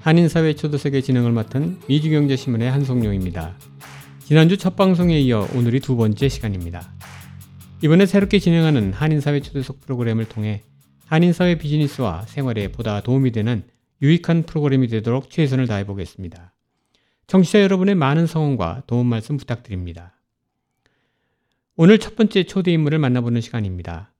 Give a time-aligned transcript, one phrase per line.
[0.00, 3.56] 한인사회 초도석의 진행을 맡은 미주경제신문의 한송용입니다.
[4.24, 6.88] 지난주 첫 방송에 이어 오늘이 두 번째 시간입니다.
[7.82, 10.62] 이번에 새롭게 진행하는 한인사회 초도석 프로그램을 통해
[11.06, 13.64] 한인사회 비즈니스와 생활에 보다 도움이 되는
[14.00, 16.54] 유익한 프로그램이 되도록 최선을 다해 보겠습니다.
[17.26, 20.14] 청취자 여러분의 많은 성원과 도움 말씀 부탁드립니다.
[21.76, 24.12] 오늘 첫 번째 초대 인물을 만나보는 시간입니다.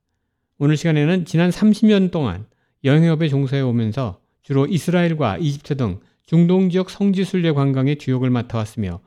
[0.58, 2.46] 오늘 시간에는 지난 30년 동안
[2.82, 9.00] 여행업에 종사해 오면서 주로 이스라엘과 이집트 등 중동 지역 성지 순례 관광의 주역을 맡아왔으며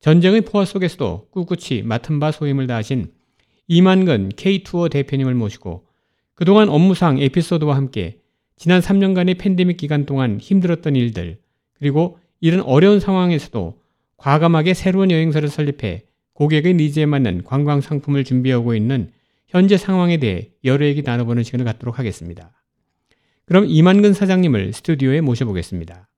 [0.00, 3.12] 전쟁의 포화 속에서도 꿋꿋이 맡은 바 소임을 다하신
[3.68, 5.86] 이만근 K 투어 대표님을 모시고
[6.34, 8.18] 그동안 업무상 에피소드와 함께
[8.56, 11.38] 지난 3년간의 팬데믹 기간 동안 힘들었던 일들
[11.74, 13.80] 그리고 이런 어려운 상황에서도
[14.16, 19.10] 과감하게 새로운 여행사를 설립해 고객의 니즈에 맞는 관광 상품을 준비하고 있는
[19.48, 22.55] 현재 상황에 대해 여러 얘기 나눠보는 시간을 갖도록 하겠습니다.
[23.46, 26.08] 그럼 이만근 사장님을 스튜디오에 모셔보겠습니다.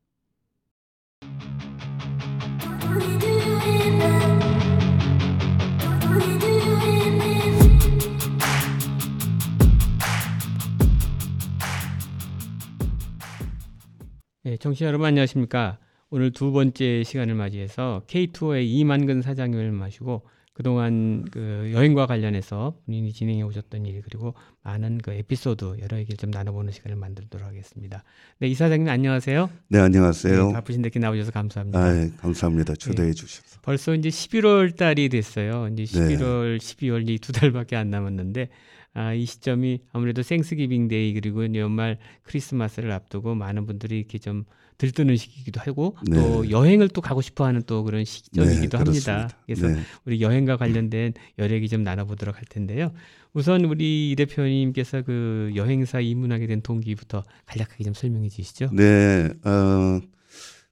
[14.45, 15.79] 네, 청취자 여러분 안녕하십니까?
[16.09, 20.23] 오늘 두 번째 시간을 맞이해서 K2의 이만근 사장님을 모시고
[20.59, 26.33] 그동안 그 여행과 관련해서 본인이 진행해 오셨던 일 그리고 많은 그 에피소드 여러 얘기를 좀
[26.33, 28.03] 나눠보는 시간을 만들도록 하겠습니다.
[28.41, 29.51] 네, 이사장님 안녕하세요.
[29.69, 30.47] 네, 안녕하세요.
[30.49, 31.79] 네, 바쁘신데 이렇게 나오셔서 감사합니다.
[31.79, 32.75] 아, 네, 감사합니다.
[32.75, 33.61] 초대해 네, 주셔서.
[33.63, 35.69] 벌써 이제 11월 달이 됐어요.
[35.73, 36.59] 이제 11월, 네.
[36.59, 38.49] 12월 이 두 달밖에 안 남았는데
[38.95, 44.45] 아, 이 시점이 아무래도 Thanksgiving Day 그리고 연말 크리스마스를 앞두고 많은 분들이 이렇게 좀
[44.79, 46.17] 들뜨는 시기이기도 하고 네.
[46.17, 49.29] 또 여행을 또 가고 싶어하는 또 그런 시점이기도 네, 합니다.
[49.45, 49.81] 그래서 네.
[50.05, 52.93] 우리 여행과 관련된 얘기 좀 나눠보도록 할 텐데요.
[53.35, 58.71] 우선 우리 이 대표님께서 그 여행사 입문하게 된 동기부터 간략하게 좀 설명해 주시죠.
[58.73, 60.01] 네, 어,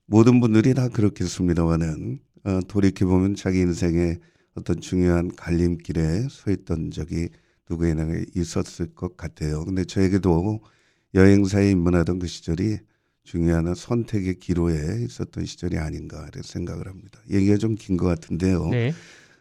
[0.06, 4.18] 모든 분들이 다 그렇겠습니다만은 어, 돌이켜 보면 자기 인생의
[4.54, 7.28] 어떤 중요한 갈림길에 서 있던 적이
[7.70, 9.64] 누구에나 있었을 것 같아요.
[9.64, 10.60] 근데 저에게도
[11.14, 12.78] 여행사에 입문하던 그 시절이
[13.24, 17.20] 중요한 선택의 기로에 있었던 시절이 아닌가 이렇게 생각을 합니다.
[17.30, 18.68] 얘기가 좀 긴 것 같은데요.
[18.68, 18.92] 네.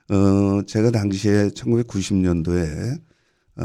[0.10, 3.00] 어, 제가 당시에 1990년도에
[3.58, 3.64] 어,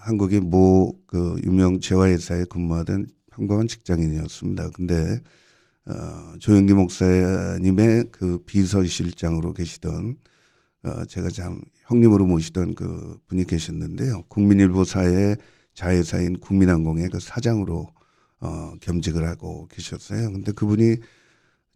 [0.00, 4.70] 한국의 모 그 유명 재화회사에 근무하던 평범한 직장인이었습니다.
[4.70, 5.20] 근데
[5.86, 10.16] 어, 조영기 목사님의 그 비서실장으로 계시던
[10.84, 11.60] 어, 제가 참
[11.92, 14.22] 형님으로 모시던 그 분이 계셨는데요.
[14.28, 15.36] 국민일보사의
[15.74, 17.88] 자회사인 국민항공의 그 사장으로
[18.40, 20.32] 어, 겸직을 하고 계셨어요.
[20.32, 20.96] 근데 그분이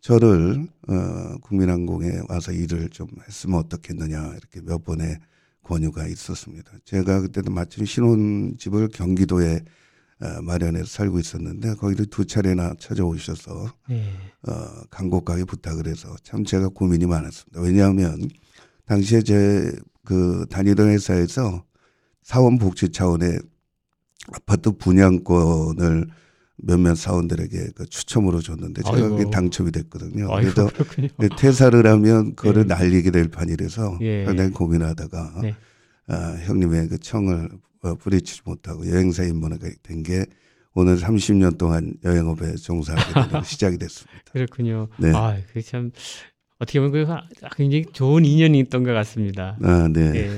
[0.01, 5.19] 저를 어, 국민항공에 와서 일을 좀 했으면 어떻겠느냐 이렇게 몇 번의
[5.63, 6.73] 권유가 있었습니다.
[6.85, 9.61] 제가 그때도 마침 신혼집을 경기도에
[10.21, 14.13] 어, 마련해서 살고 있었는데 거기를 두 차례나 찾아오셔서 네.
[14.49, 14.53] 어,
[14.91, 17.61] 간곡하게 부탁을 해서 참 제가 고민이 많았습니다.
[17.61, 18.29] 왜냐하면
[18.87, 19.73] 당시에 제
[20.07, 21.65] 그 다니던 회사에서
[22.23, 23.39] 사원복지 차원의
[24.33, 26.07] 아파트 분양권을
[26.59, 29.09] 몇몇 사원들에게 그 추첨으로 줬는데 제가.
[29.11, 30.33] 그게 당첨이 됐거든요.
[30.35, 31.09] 아이고, 그래서 그렇군요.
[31.37, 32.75] 퇴사를 하면 그거를 네.
[32.75, 34.25] 날리게 될 판이라서 예.
[34.25, 35.55] 상당히 고민하다가 네.
[36.09, 37.51] 아, 형님의 그 청을
[37.83, 40.25] 어, 뿌리치지 못하고 여행사 입문하게 된게
[40.75, 44.23] 오늘 30년 동안 여행업에 종사하게 되는 시작이 됐습니다.
[44.33, 44.89] 그렇군요.
[44.99, 45.13] 네.
[45.15, 45.91] 아, 그참
[46.59, 49.57] 어떻게 보면 그 굉장히 좋은 인연이 있던 것 같습니다.
[49.63, 50.13] 아, 네.
[50.13, 50.31] 네.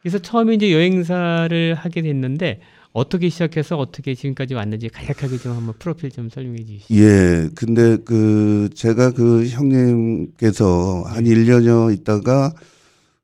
[0.00, 2.60] 그래서 처음에 이제 여행사를 하게 됐는데
[2.92, 6.94] 어떻게 시작해서 어떻게 지금까지 왔는지 간략하게 좀 한번 프로필 좀 설명해 주시죠.
[6.94, 7.48] 예.
[7.54, 12.54] 근데 그 제가 그 형님께서 한 1년여 있다가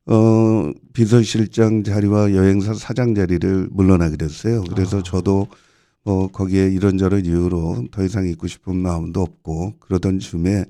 [0.07, 4.65] 어 비서실장 자리와 여행사 사장 자리를 물러나게 됐어요.
[4.65, 5.03] 그래서 아.
[5.03, 5.47] 저도
[6.05, 10.65] 뭐 거기에 이런저런 이유로 더 이상 있고 싶은 마음도 없고 그러던 즈음에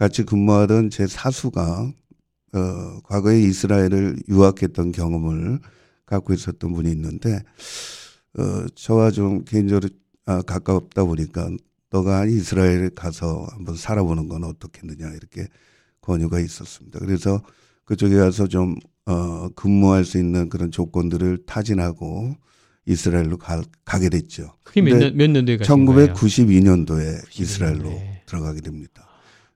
[0.00, 1.92] 같이 근무하던 제 사수가
[2.54, 5.60] 어 과거에 이스라엘을 유학했던 경험을
[6.06, 7.38] 갖고 있었던 분이 있는데
[8.38, 9.90] 어, 저와 좀 개인적으로
[10.24, 11.50] 아, 가깝다 보니까
[11.90, 15.46] 너가 이스라엘에 가서 한번 살아보는 건 어떻겠느냐 이렇게
[16.00, 16.98] 권유가 있었습니다.
[16.98, 17.42] 그래서
[17.84, 22.36] 그쪽에 가서 좀 어, 근무할 수 있는 그런 조건들을 타진하고
[22.86, 24.54] 이스라엘로 가, 가게 됐죠.
[24.62, 27.18] 그게 몇, 년, 몇 년도에 가신 1992년도에 거예요?
[27.38, 28.22] 이스라엘로 네.
[28.24, 29.09] 들어가게 됩니다.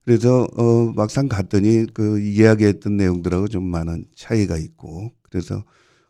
[0.05, 5.65] 그래서 어 막상 갔더니 그 이야기했던 내용들하고 좀 많은 차이가 있고 그래서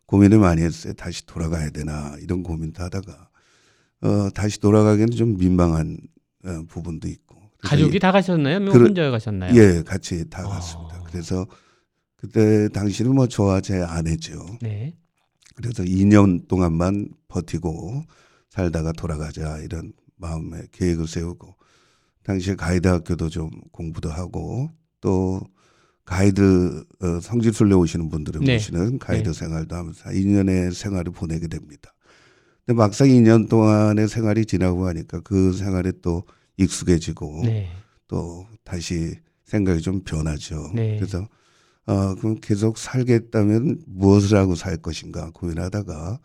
[0.07, 0.93] 고민을 많이 했어요.
[0.95, 3.29] 다시 돌아가야 되나 이런 고민도 하다가
[4.03, 5.97] 어 다시 돌아가기는 좀 민망한
[6.45, 8.61] 어, 부분도 있고 가족이 다 가셨나요?
[8.61, 9.55] 뭐 그러- 혼자 가셨나요?
[9.57, 11.01] 예, 같이 다 갔습니다.
[11.01, 11.05] 어.
[11.07, 11.47] 그래서
[12.17, 14.45] 그때 당시는 뭐 저와 제 아내죠.
[14.61, 14.95] 네.
[15.55, 18.03] 그래서 2년 동안만 버티고
[18.51, 21.55] 살다가 돌아가자 이런 마음에 계획을 세우고
[22.25, 25.41] 당시에 가이드 학교도 좀 공부도 하고 또
[26.05, 28.55] 가이드 어, 성지순례 오시는 분들을 네.
[28.55, 29.33] 모시는 가이드 네.
[29.33, 31.95] 생활도 하면서 2년의 생활을 보내게 됩니다.
[32.67, 36.25] 근데 막상 2년 동안의 생활이 지나고 하니까 그 생활에 또
[36.57, 37.69] 익숙해지고 네.
[38.09, 40.71] 또 다시 생각이 좀 변하죠.
[40.75, 40.97] 네.
[40.97, 41.29] 그래서
[41.87, 46.19] 어 그럼 계속 살겠다면 무엇을 하고 살 것인가 고민하다가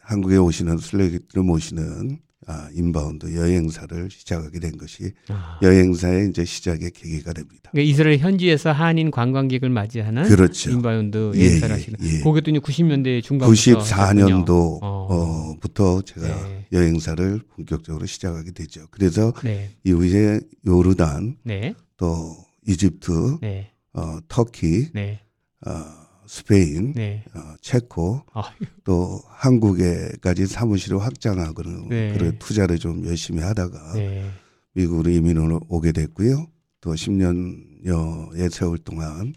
[0.00, 5.58] 한국에 오시는 순례객들을 모시는 아 inbound 여행사를 시작하게 된 것이 아.
[5.62, 7.70] 여행사의 이제 시작의 계기가 됩니다.
[7.70, 10.70] 그러니까 이스라엘 현지에서 한인 관광객을 맞이하는 그렇죠.
[10.70, 11.98] inbound 예, 여행사를 예, 하시는.
[12.02, 12.20] 예.
[12.20, 15.06] 그게 또 이제 90년대 중반부터 94년도 어.
[15.10, 15.56] 어.
[15.60, 16.66] 부터 제가 네.
[16.72, 18.86] 여행사를 본격적으로 시작하게 되죠.
[18.90, 19.70] 그래서 네.
[19.84, 21.74] 이후에 요르단 네.
[21.96, 22.36] 또
[22.66, 23.70] 이집트 네.
[23.92, 25.20] 어, 터키 네.
[25.66, 26.01] 어,
[26.32, 27.22] 스페인 네.
[27.34, 32.12] 어, 체코 아, 또 한국에까지 사무실을 확장하고는 네.
[32.14, 34.30] 그런 투자를 좀 열심히 하다가 네.
[34.72, 36.46] 미국으로 이민을 오게 됐고요.
[36.80, 39.34] 또 10년여의 세월 동안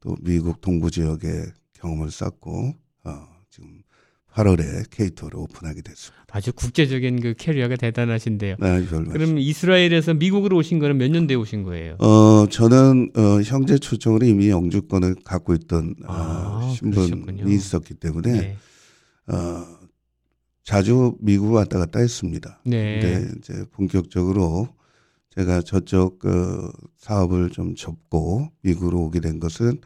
[0.00, 2.74] 또 미국 동부 지역에 경험을 쌓고
[3.04, 3.80] 어, 지금
[4.34, 6.23] 8월에 케이토를 오픈하게 됐습니다.
[6.34, 8.56] 아주 국제적인 그 캐리어가 대단하신데요.
[8.58, 8.84] 네.
[8.86, 11.94] 그럼 이스라엘에서 미국으로 오신 거는 몇 년대에 오신 거예요?
[12.00, 17.48] 어, 저는 어, 형제 초청으로 이미 영주권을 갖고 있던 어, 아, 신분이 그러셨군요.
[17.48, 18.56] 있었기 때문에 네.
[19.28, 19.64] 어,
[20.64, 22.60] 자주 미국 왔다 갔다 했습니다.
[22.66, 22.98] 네.
[22.98, 24.66] 근데 이제 본격적으로
[25.36, 29.80] 제가 저쪽 그 사업을 좀 접고 미국으로 오게 된 것은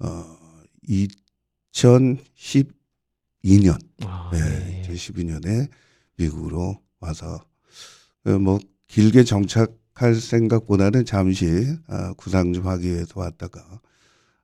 [0.00, 0.36] 어
[3.46, 4.82] 2012년, 아, 네, 네.
[4.86, 5.68] 2012년에
[6.16, 7.40] 미국으로 와서
[8.24, 8.58] 그뭐
[8.88, 11.46] 길게 정착할 생각보다는 잠시
[11.86, 13.80] 아, 구상 좀 하기 위해서 왔다가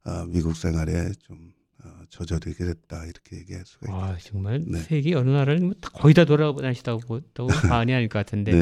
[0.05, 1.53] 아, 미국 생활에 좀
[1.85, 3.97] 어, 젖어들게 됐다 이렇게 얘기할 수가 있죠.
[3.97, 4.79] 아, 정말 네.
[4.81, 7.21] 세계 어느 나라를 뭐다 거의 다 돌아다니시다고
[7.69, 8.53] 과언이 아닐 것 같은데.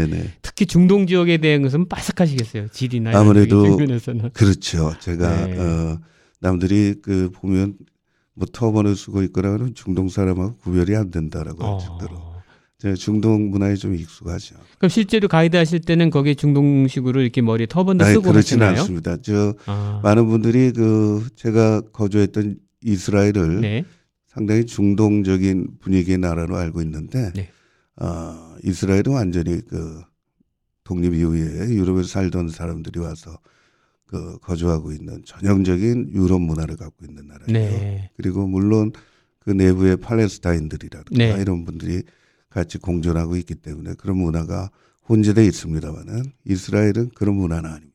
[0.41, 2.69] 특히 중동 지역에 대한 것은 빠삭하시겠어요.
[2.69, 3.77] 질이나 아무래도.
[4.33, 4.95] 그렇죠.
[5.01, 5.59] 제가 네.
[5.59, 6.01] 어,
[6.41, 7.77] 남들이 그 보면
[8.41, 12.43] 뭐 터번을 쓰고 있거나 하면 중동 사람하고 구별이 안 된다라고 할 정도로 어.
[12.79, 14.57] 제가 중동 문화에 좀 익숙하죠.
[14.79, 18.81] 그럼 실제로 가이드 하실 때는 거기 중동식으로 이렇게 머리에 터번도 아니, 쓰고 그렇지는 하시나요?
[18.81, 19.19] 않습니다.
[19.21, 23.85] 저 아, 많은 분들이 그 제가 거주했던 이스라엘을 네.
[24.27, 27.51] 상당히 중동적인 분위기의 나라로 알고 있는데 네.
[28.01, 30.01] 어, 이스라엘은 완전히 그
[30.85, 33.39] 독립 이후에 유럽에서 살던 사람들이 와서
[34.11, 37.79] 그 거주하고 있는 전형적인 유럽 문화를 갖고 있는 나라예요.
[37.79, 38.11] 네.
[38.17, 38.91] 그리고 물론
[39.39, 41.41] 그 내부에 팔레스타인들이라든가 네.
[41.41, 42.03] 이런 분들이
[42.51, 44.71] 같이 공존하고 있기 때문에 그런 문화가
[45.09, 47.91] 혼재돼 있습니다만은 이스라엘은 그런 문화는 아닙니다.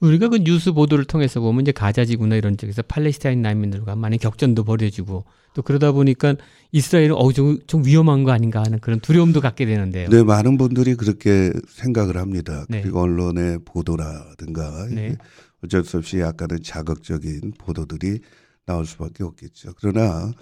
[0.00, 5.24] 우리가 그 뉴스 보도를 통해서 보면 이제 가자지구나 이런 쪽에서 팔레스타인 난민들과 많이 격전도 벌여지고
[5.54, 6.34] 또 그러다 보니까
[6.72, 10.08] 이스라엘은 어좀 좀 위험한 거 아닌가 하는 그런 두려움도 갖게 되는데요.
[10.10, 12.66] 네, 많은 분들이 그렇게 생각을 합니다.
[12.68, 12.82] 네.
[12.82, 15.16] 그리고 언론의 보도라든가 네.
[15.64, 18.20] 어쩔 수 없이 약간은 자극적인 보도들이
[18.66, 19.72] 나올 수밖에 없겠죠.
[19.78, 20.32] 그러나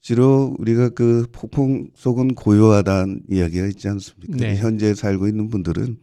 [0.00, 4.36] 주로 우리가 그 폭풍 속은 고요하다는 이야기가 있지 않습니까?
[4.36, 4.56] 네.
[4.56, 5.98] 현재 살고 있는 분들은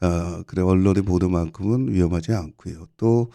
[0.00, 2.86] 어, 그래 언론의 보도만큼은 위험하지 않고요.
[2.96, 3.30] 또,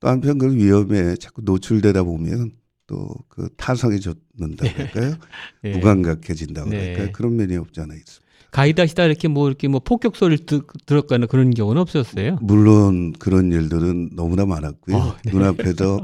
[0.00, 2.52] 또 한편 그 위험에 자꾸 노출되다 보면
[2.86, 3.08] 또
[3.38, 5.14] 그 타성이 젖는다고 할까요?
[5.62, 5.72] 네.
[5.72, 6.88] 무감각해진다고 네.
[6.88, 7.10] 할까요?
[7.12, 8.27] 그런 면이 없지 않아 있습니다.
[8.50, 12.38] 가이드 하시다 이렇게 뭐 이렇게 뭐 폭격 소리를 듣, 들었거나 그런 경우는 없었어요.
[12.42, 14.96] 물론 그런 일들은 너무나 많았고요.
[14.96, 15.32] 어, 네.
[15.32, 16.00] 눈앞에서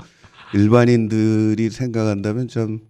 [0.54, 2.80] 일반인들이 생각한다면 참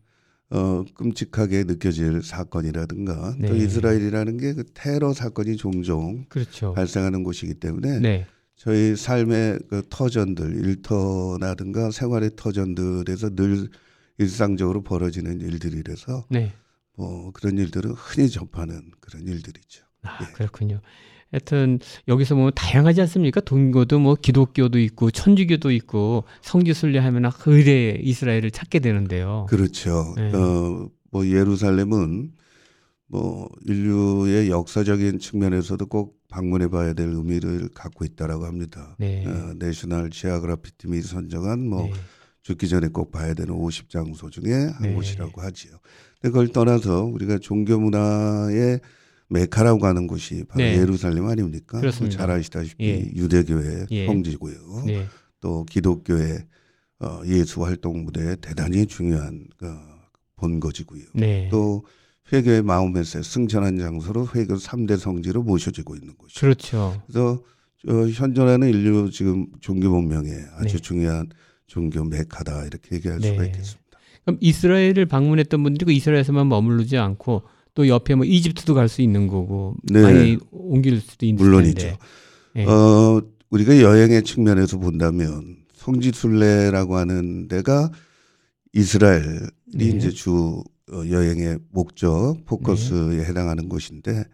[0.50, 3.56] 어, 끔찍하게 느껴질 사건이라든가 또 네.
[3.64, 6.72] 이스라엘이라는 게 그 테러 사건이 종종 그렇죠.
[6.74, 8.26] 발생하는 곳이기 때문에 네.
[8.56, 13.68] 저희 삶의 그 터전들, 일터라든가 생활의 터전들에서 늘
[14.18, 16.52] 일상적으로 벌어지는 일들이라서 네.
[16.96, 19.84] 뭐 그런 일들은 흔히 접하는 그런 일들이죠.
[20.02, 20.32] 아, 예.
[20.32, 20.80] 그렇군요.
[21.32, 23.40] 하여튼 여기서 보면 다양하지 않습니까?
[23.40, 29.46] 동교도 뭐 기독교도 있고 천주교도 있고 성지순례 하면 의뢰 이스라엘을 찾게 되는데요.
[29.48, 30.14] 그렇죠.
[30.16, 30.32] 네.
[30.32, 32.32] 어, 뭐 예루살렘은
[33.08, 38.96] 뭐 인류의 역사적인 측면에서도 꼭 방문해 봐야 될 의미를 갖고 있다라고 합니다.
[38.98, 39.26] 네.
[39.26, 41.92] 어, 내셔널 지아그라피 팀이 선정한 뭐 네.
[42.42, 44.94] 죽기 전에 꼭 봐야 되는 50장소 중에 한 네.
[44.94, 45.78] 곳이라고 하지요.
[46.24, 48.80] 근데 그걸 떠나서 우리가 종교 문화의
[49.28, 50.78] 메카라고 하는 곳이 바로 네.
[50.78, 51.78] 예루살렘 아닙니까?
[51.80, 52.16] 그렇습니다.
[52.16, 53.10] 잘 아시다시피 예.
[53.14, 54.06] 유대교의 예.
[54.06, 54.84] 성지고요.
[54.86, 55.06] 네.
[55.40, 56.46] 또 기독교의
[57.00, 59.68] 어, 예수 활동 무대에 대단히 중요한 어,
[60.36, 61.02] 본거지고요.
[61.12, 61.48] 네.
[61.50, 61.84] 또
[62.32, 66.40] 회교의 마음에서 승천한 장소로 회교 3대 성지로 모셔지고 있는 곳이죠.
[66.40, 67.02] 그렇죠.
[67.06, 67.42] 그래서
[67.86, 70.82] 어, 현존하는 인류 지금 종교 문명에 아주 네.
[70.82, 71.28] 중요한
[71.66, 73.46] 종교 메카다 이렇게 얘기할 수가 네.
[73.48, 73.83] 있겠습니다.
[74.24, 77.42] 그럼 이스라엘을 방문했던 분들이 그 이스라엘에서만 머무르지 않고
[77.74, 80.00] 또 옆에 뭐 이집트도 갈 수 있는 거고 네.
[80.02, 81.74] 많이 옮길 수도 있는 물론이죠.
[81.80, 81.98] 텐데.
[82.54, 82.64] 네.
[82.66, 87.90] 어, 우리가 여행의 측면에서 본다면 성지순례라고 하는 데가
[88.72, 89.40] 이스라엘이
[89.74, 89.84] 네.
[89.86, 90.62] 이제 주
[90.92, 94.24] 어, 여행의 목적 포커스에 해당하는 곳인데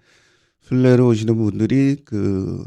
[0.63, 2.65] 순례로 오시는 분들이 그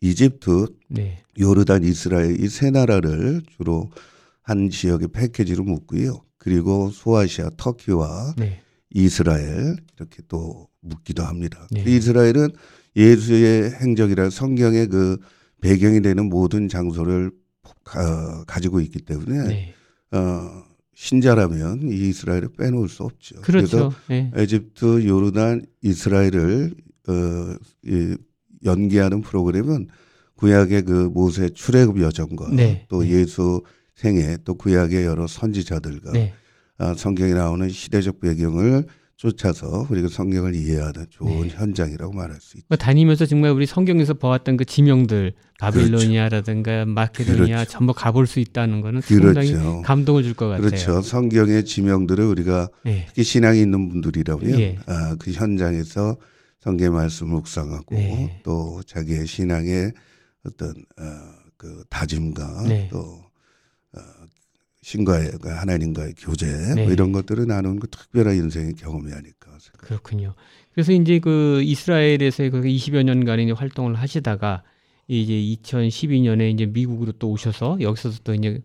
[0.00, 1.22] 이집트, 네.
[1.38, 3.90] 요르단, 이스라엘 이 세 나라를 주로
[4.48, 6.22] 한 지역의 패키지로 묶고요.
[6.38, 8.62] 그리고 소아시아, 터키와 네.
[8.88, 11.68] 이스라엘 이렇게 또 묻기도 합니다.
[11.70, 11.84] 네.
[11.84, 12.52] 그 이스라엘은
[12.96, 15.18] 예수의 행적이라 성경의 그
[15.60, 17.30] 배경이 되는 모든 장소를
[17.84, 19.74] 가, 가지고 있기 때문에 네.
[20.12, 20.64] 어,
[20.94, 23.42] 신자라면 이 이스라엘을 빼놓을 수 없죠.
[23.42, 23.92] 그렇죠.
[24.08, 24.30] 네.
[24.32, 26.74] 그래서 에집트, 요르단, 이스라엘을
[27.08, 28.16] 어, 이,
[28.64, 29.88] 연계하는 프로그램은
[30.36, 32.86] 구약의 그 모세 출애굽 여정과 네.
[32.88, 33.10] 또 네.
[33.10, 33.62] 예수
[33.98, 36.32] 생애 또 구약의 여러 선지자들과 네.
[36.78, 38.84] 아, 성경에 나오는 시대적 배경을
[39.16, 41.48] 쫓아서 우리가 성경을 이해하는 좋은 네.
[41.48, 42.66] 현장이라고 말할 수 있죠.
[42.68, 47.70] 뭐 다니면서 정말 우리 성경에서 보았던 그 지명들 바빌로니아라든가 마케도니아 그렇죠.
[47.70, 49.82] 전부 가볼 수 있다는 거는 상당히 그렇죠.
[49.82, 50.68] 감동을 줄 것 같아요.
[50.68, 51.02] 그렇죠.
[51.02, 53.06] 성경의 지명들을 우리가 네.
[53.08, 54.78] 특히 신앙이 있는 분들이라면 예.
[54.86, 56.16] 아, 그 현장에서
[56.60, 58.40] 성경 말씀을 묵상하고 네.
[58.44, 59.92] 또 자기의 신앙의
[60.46, 61.02] 어떤 어,
[61.56, 62.88] 그 다짐과 네.
[62.92, 63.27] 또 어,
[64.88, 66.84] 신과의 그 하나님과의 교제 네.
[66.84, 69.86] 뭐 이런 것들을 나누는 그 특별한 인생의 경험이 아닐까 생각합니다.
[69.86, 70.34] 그렇군요.
[70.72, 74.62] 그래서 이제 그 이스라엘에서 그 20여 년간 이제 활동을 하시다가
[75.06, 78.62] 이제 2012년에 이제 미국으로 또 오셔서 여기서도 또 이제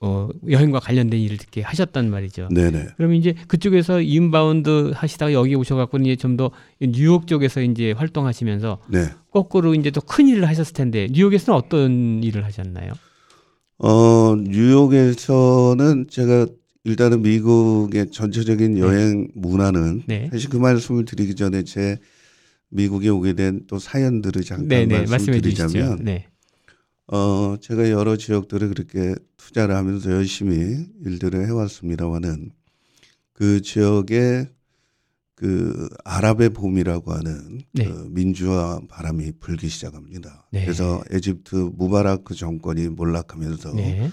[0.00, 2.48] 어 여행과 관련된 일을 이렇게 하셨단 말이죠.
[2.50, 2.88] 네네.
[2.96, 6.50] 그럼 이제 그쪽에서 inbound 하시다가 여기 오셔갖고 이제 좀 더
[6.80, 9.06] 뉴욕 쪽에서 이제 활동하시면서 네.
[9.30, 12.92] 거꾸로 이제 또 큰 일을 하셨을 텐데 뉴욕에서는 어떤 일을 하셨나요?
[13.78, 16.46] 어, 뉴욕에서는 제가
[16.84, 20.28] 일단은 미국의 전체적인 여행 문화는 네.
[20.32, 21.98] 사실 그 말씀을 드리기 전에 제
[22.68, 25.62] 미국에 오게 된 또 사연들을 잠깐 네 네 말씀해 주시죠.
[25.64, 26.26] 말씀드리자면 네.
[27.08, 32.50] 어, 제가 여러 지역들을 그렇게 투자를 하면서 열심히 일들을 해왔습니다만은
[33.32, 34.48] 그 지역에
[35.36, 37.84] 그 아랍의 봄이라고 하는 네.
[37.84, 40.48] 그 민주화 바람이 불기 시작합니다.
[40.50, 40.62] 네.
[40.64, 44.10] 그래서 에집트 무바라크 정권이 몰락하면서 네.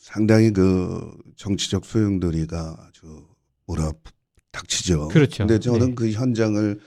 [0.00, 3.26] 상당히 그 정치적 소용돌이가 아주
[3.66, 3.92] 몰아
[4.50, 5.08] 닥치죠.
[5.08, 5.46] 그렇죠.
[5.46, 5.94] 근데 저는 네.
[5.94, 6.80] 그 현장을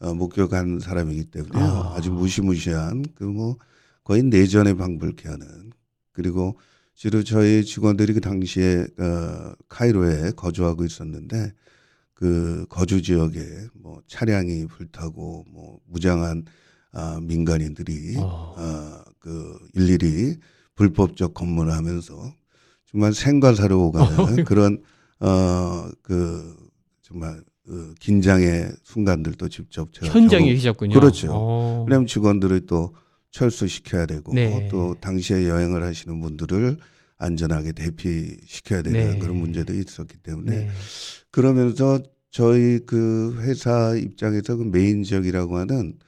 [0.00, 1.94] 어, 목격한 사람이기 때문에 아.
[1.96, 2.00] 아.
[2.00, 3.56] 주 무시무시한 그 뭐
[4.04, 5.70] 거의 내전에 방불케 하는
[6.12, 6.58] 그리고
[6.94, 11.52] 주로 저희 직원들이 그 당시에 어, 카이로에 거주하고 있었는데
[12.18, 13.38] 그 거주 지역에
[13.74, 16.44] 뭐 차량이 불타고 뭐 무장한
[16.92, 18.54] 아, 민간인들이 어.
[18.58, 20.36] 어, 그 일일이
[20.74, 22.34] 불법적 검문을 하면서
[22.90, 24.82] 정말 생과사로 오가는 그런
[25.20, 26.56] 어 그
[27.02, 30.94] 정말 그 긴장의 순간들도 직접 제가 현장에 경험- 계셨군요.
[30.98, 31.28] 그렇죠.
[31.30, 31.84] 어.
[31.86, 32.94] 왜냐하면 직원들을 또
[33.30, 34.66] 철수시켜야 되고 네.
[34.70, 36.78] 또 당시에 여행을 하시는 분들을
[37.18, 39.18] 안전하게 대피시켜야 되는 네.
[39.18, 40.70] 그런 문제도 있었기 때문에 네.
[41.30, 45.98] 그러면서 저희 그 회사 입장에서 그 메인 지역이라고 하는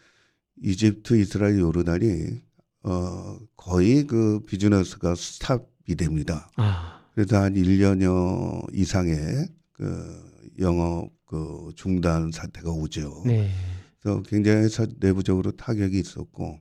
[0.62, 2.40] 이집트, 이스라엘, 요르단이
[2.83, 6.50] 어 거의 그 비즈니스가 stop이 됩니다.
[6.57, 7.00] 아.
[7.14, 13.23] 그래서 한 1년여 이상의 그 영업 그 중단 사태가 오죠.
[13.26, 13.50] 네.
[14.00, 16.59] 그래서 굉장히 회사 내부적으로 타격이 있었고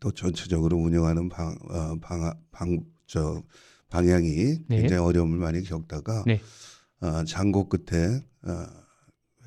[0.00, 3.42] 또 전체적으로 운영하는 방, 어, 방, 방, 저,
[3.88, 4.76] 방향이 네.
[4.80, 6.40] 굉장히 어려움을 많이 겪다가 네.
[7.00, 8.66] 어, 장고 끝에 어,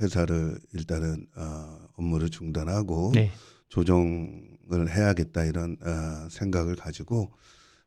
[0.02, 3.32] 회사를 일단은 어, 업무를 중단하고 네.
[3.70, 7.32] 조정을 해야겠다 이런 어, 생각을 가지고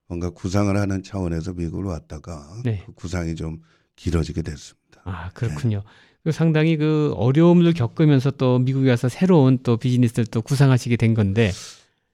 [0.06, 2.82] 뭔가 구상을 하는 차원에서 미국을 왔다가 네.
[2.84, 3.62] 그 구상이 좀
[3.96, 5.00] 길어지게 됐습니다.
[5.04, 5.82] 아, 그렇군요.
[6.22, 11.50] 그 상당히 그 어려움을 겪으면서 또 미국에 와서 새로운 또 비즈니스를 또 구상하시게 된 건데,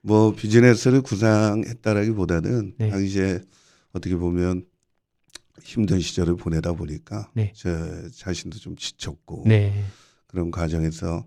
[0.08, 2.88] 뭐 비즈니스를 구상했다라기보다는 네.
[2.88, 3.40] 당시에
[3.92, 4.64] 어떻게 보면
[5.62, 7.52] 힘든 시절을 보내다 보니까 네.
[7.54, 7.68] 제
[8.16, 9.84] 자신도 좀 지쳤고 네.
[10.26, 11.26] 그런 과정에서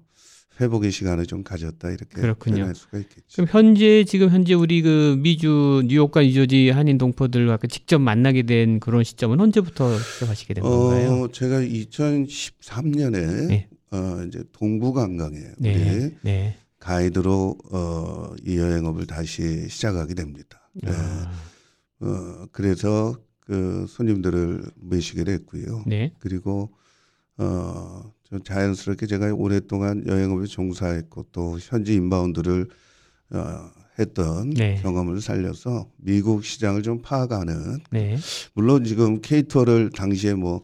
[0.60, 2.56] 회복의 시간을 좀 가졌다 이렇게 그렇군요.
[2.56, 3.36] 표현할 수가 있겠죠.
[3.36, 8.80] 그럼 현재 지금 현재 우리 그 미주 뉴욕과 뉴저지 한인 동포들과 그 직접 만나게 된
[8.80, 11.22] 그런 시점은 언제부터 시작하시게 된 건가요?
[11.22, 13.70] 어, 제가 2013년에 네.
[13.92, 16.58] 어 이제 동부 관광에 우리 네.
[16.82, 16.86] 네.
[16.86, 20.60] 가이드로 어, 이 여행업을 다시 시작하게 됩니다.
[20.74, 20.92] 네.
[20.92, 21.32] 아,
[22.02, 25.84] 어, 그래서 그 손님들을 모시게 됐고요.
[25.86, 26.12] 네.
[26.20, 26.72] 그리고
[27.38, 32.68] 어, 좀 자연스럽게 제가 오랫동안 여행업에 종사했고 또 현지 인바운드를
[33.34, 34.80] 어, 했던 네.
[34.82, 38.18] 경험을 살려서 미국 시장을 좀 파악하는 네.
[38.54, 40.64] 물론 지금 K2를 당시에 뭐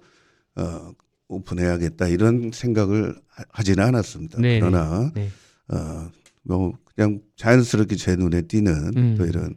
[0.56, 0.92] 어,
[1.28, 4.40] 오픈해야겠다 이런 생각을 하- 하지는 않았습니다.
[4.40, 5.30] 네, 그러나 네.
[5.70, 6.10] 어,
[6.44, 9.16] 뭐 그냥 자연스럽게 제 눈에 띄는 음.
[9.18, 9.56] 또 이런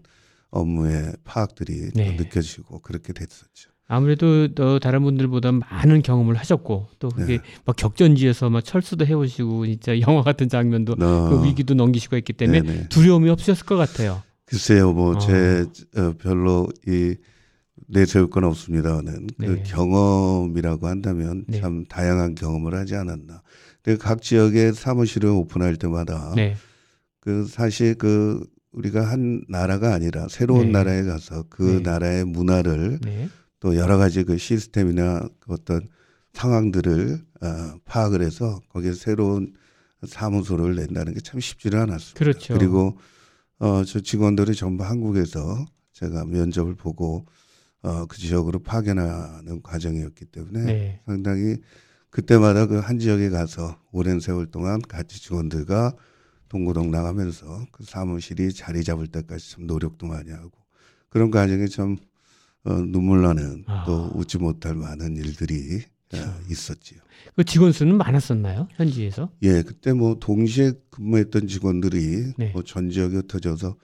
[0.50, 2.16] 업무의 파악들이 네.
[2.16, 3.70] 또 느껴지고 그렇게 됐었죠.
[3.86, 7.42] 아무래도 또 다른 분들보다 많은 경험을 하셨고 또 그게 네.
[7.64, 12.60] 막 격전지에서 막 철수도 해오시고 진짜 영화 같은 장면도 어, 그 위기도 넘기시고 했기 때문에
[12.60, 12.88] 네네.
[12.88, 14.22] 두려움이 없으셨을 것 같아요.
[14.44, 15.18] 글쎄요, 뭐 어.
[15.18, 17.16] 제 어, 별로 이
[17.88, 19.62] 내세울 건 없습니다는 그 네.
[19.64, 21.60] 경험이라고 한다면 네.
[21.60, 23.42] 참 다양한 경험을 하지 않았나.
[23.82, 26.56] 근데 각 지역에 사무실을 오픈할 때마다 네.
[27.20, 30.72] 그 사실 그 우리가 한 나라가 아니라 새로운 네.
[30.72, 31.80] 나라에 가서 그 네.
[31.80, 33.28] 나라의 문화를 네.
[33.58, 35.88] 또 여러 가지 그 시스템이나 그 어떤
[36.32, 39.54] 상황들을 어, 파악을 해서 거기에 새로운
[40.06, 42.18] 사무소를 낸다는 게 참 쉽지는 않았습니다.
[42.18, 42.54] 그렇죠.
[42.54, 42.96] 그리고
[43.58, 47.26] 어, 저 직원들이 전부 한국에서 제가 면접을 보고
[47.82, 51.00] 어, 그 지역으로 파견하는 과정이었기 때문에 네.
[51.06, 51.56] 상당히
[52.10, 55.94] 그때마다 그 한 지역에 가서 오랜 세월 동안 같이 직원들과
[56.48, 60.50] 동고동 나가면서 그 사무실이 자리 잡을 때까지 참 노력도 많이 하고
[61.08, 61.96] 그런 과정에 참
[62.64, 63.84] 어, 눈물 나는 아.
[63.86, 66.18] 또 웃지 못할 많은 일들이 어,
[66.50, 66.98] 있었지요.
[67.36, 68.68] 그 직원 수는 많았었나요?
[68.72, 69.30] 현지에서?
[69.42, 72.50] 예, 그때 뭐 동시에 근무했던 직원들이 네.
[72.52, 73.76] 뭐전 지역에 흩어져서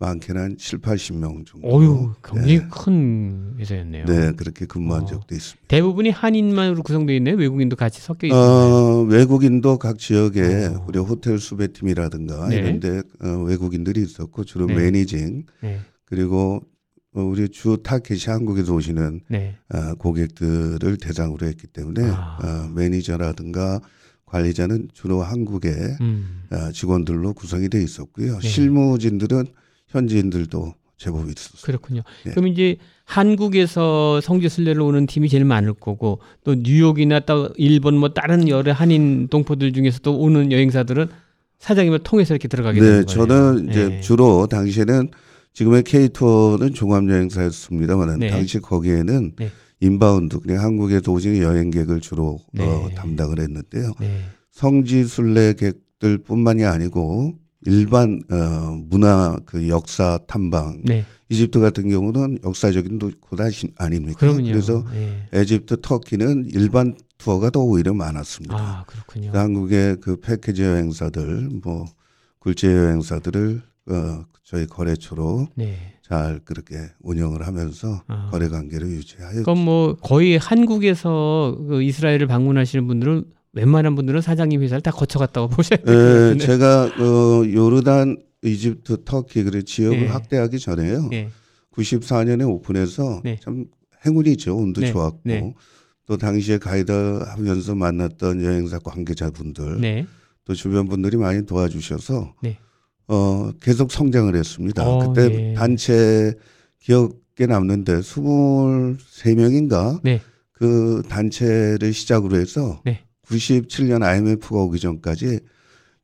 [0.00, 1.68] 많게는 한 7, 80명 정도.
[1.68, 2.68] 어유 굉장히 네.
[2.70, 4.06] 큰 회사였네요.
[4.06, 5.06] 네, 그렇게 근무한 어.
[5.06, 5.66] 적도 있습니다.
[5.68, 7.36] 대부분이 한인만으로 구성되어 있네요.
[7.36, 8.40] 외국인도 같이 섞여 있나요?
[8.40, 10.84] 어, 외국인도 각 지역에 어.
[10.88, 12.56] 우리 호텔 수배팀이라든가 네.
[12.56, 14.74] 이런 데 어, 외국인들이 있었고 주로 네.
[14.74, 15.80] 매니징 네.
[16.06, 16.62] 그리고
[17.12, 19.56] 어, 우리 주 타켓이 한국에서 오시는 네.
[19.68, 22.38] 어, 고객들을 대상으로 했기 때문에 아.
[22.42, 23.80] 어, 매니저라든가
[24.24, 26.44] 관리자는 주로 한국의 음.
[26.50, 28.38] 어, 직원들로 구성이 돼 있었고요.
[28.38, 28.48] 네.
[28.48, 29.44] 실무진들은
[29.90, 31.62] 현지인들도 제법 있었어요.
[31.62, 32.02] 그렇군요.
[32.24, 32.32] 네.
[32.32, 38.10] 그럼 이제 한국에서 성지 순례를 오는 팀이 제일 많을 거고 또 뉴욕이나 또 일본 뭐
[38.10, 41.08] 다른 여러 한인 동포들 중에서 또 오는 여행사들은
[41.58, 43.26] 사장님을 통해서 이렇게 들어가게 되는 네, 거예요.
[43.26, 44.00] 저는 이제 네.
[44.00, 45.10] 주로 당시에는
[45.52, 48.28] 지금의 K2는 종합여행사였습니다만 네.
[48.30, 49.50] 당시 거기에는 네.
[49.80, 52.64] inbound 그냥 한국에서 오시는 여행객을 주로 네.
[52.64, 53.92] 어, 담당을 했는데요.
[54.00, 54.20] 네.
[54.52, 57.34] 성지 순례객들뿐만이 아니고
[57.66, 58.36] 일반 어,
[58.88, 61.04] 문화 그 역사 탐방 네.
[61.28, 64.18] 이집트 같은 경우는 역사적인 곳 아시- 아닙니까?
[64.18, 64.44] 그럼요.
[64.44, 65.28] 그래서 네.
[65.32, 68.56] 에집트, 터키는 일반 투어가 더 오히려 많았습니다.
[68.56, 69.30] 아, 그렇군요.
[69.32, 71.84] 한국의 그 패키지 여행사들, 뭐
[72.38, 75.76] 굴제 여행사들을 어, 저희 거래처로 네.
[76.02, 78.28] 잘 그렇게 운영을 하면서 아.
[78.32, 79.42] 거래 관계를 유지하였죠.
[79.44, 85.78] 그럼 뭐 거의 한국에서 그 이스라엘을 방문하시는 분들은 웬만한 분들은 사장님 회사를 다 거쳐갔다고 보셔야
[85.78, 86.46] 될것 예, 같은데.
[86.46, 90.06] 제가 어, 요르단, 이집트, 터키 그리고 지역을 네.
[90.06, 91.10] 확대하기 전에요.
[91.12, 91.28] 예.
[91.72, 93.38] 94년에 오픈해서 네.
[93.40, 93.66] 참
[94.06, 94.56] 행운이죠.
[94.56, 94.92] 운도 네.
[94.92, 95.54] 좋았고 네.
[96.06, 100.06] 또 당시에 가이드 하면서 만났던 여행사 관계자분들 네.
[100.44, 102.58] 또 주변 분들이 많이 도와주셔서 네.
[103.08, 104.88] 어, 계속 성장을 했습니다.
[104.88, 105.54] 어, 그때 예.
[105.54, 106.34] 단체
[106.80, 110.20] 기억에 남는데 23명인가 네.
[110.52, 113.04] 그 단체를 시작으로 해서 네.
[113.30, 115.40] 97년 IMF가 오기 전까지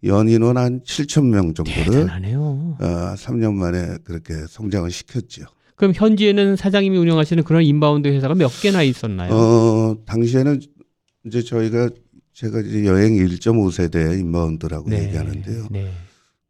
[0.04, 2.76] 연인원 한 7천 명 정도를 대단하네요.
[2.80, 5.44] 어, 3년 만에 그렇게 성장을 시켰죠.
[5.74, 9.32] 그럼 현지에는 사장님이 운영하시는 그런 inbound 회사가 몇 개나 있었나요?
[9.34, 10.60] 어, 당시에는
[11.26, 11.90] 이제 저희가
[12.32, 15.68] 제가 이제 여행 1.5세대 inbound라고 얘기하는데요.
[15.70, 15.90] 네.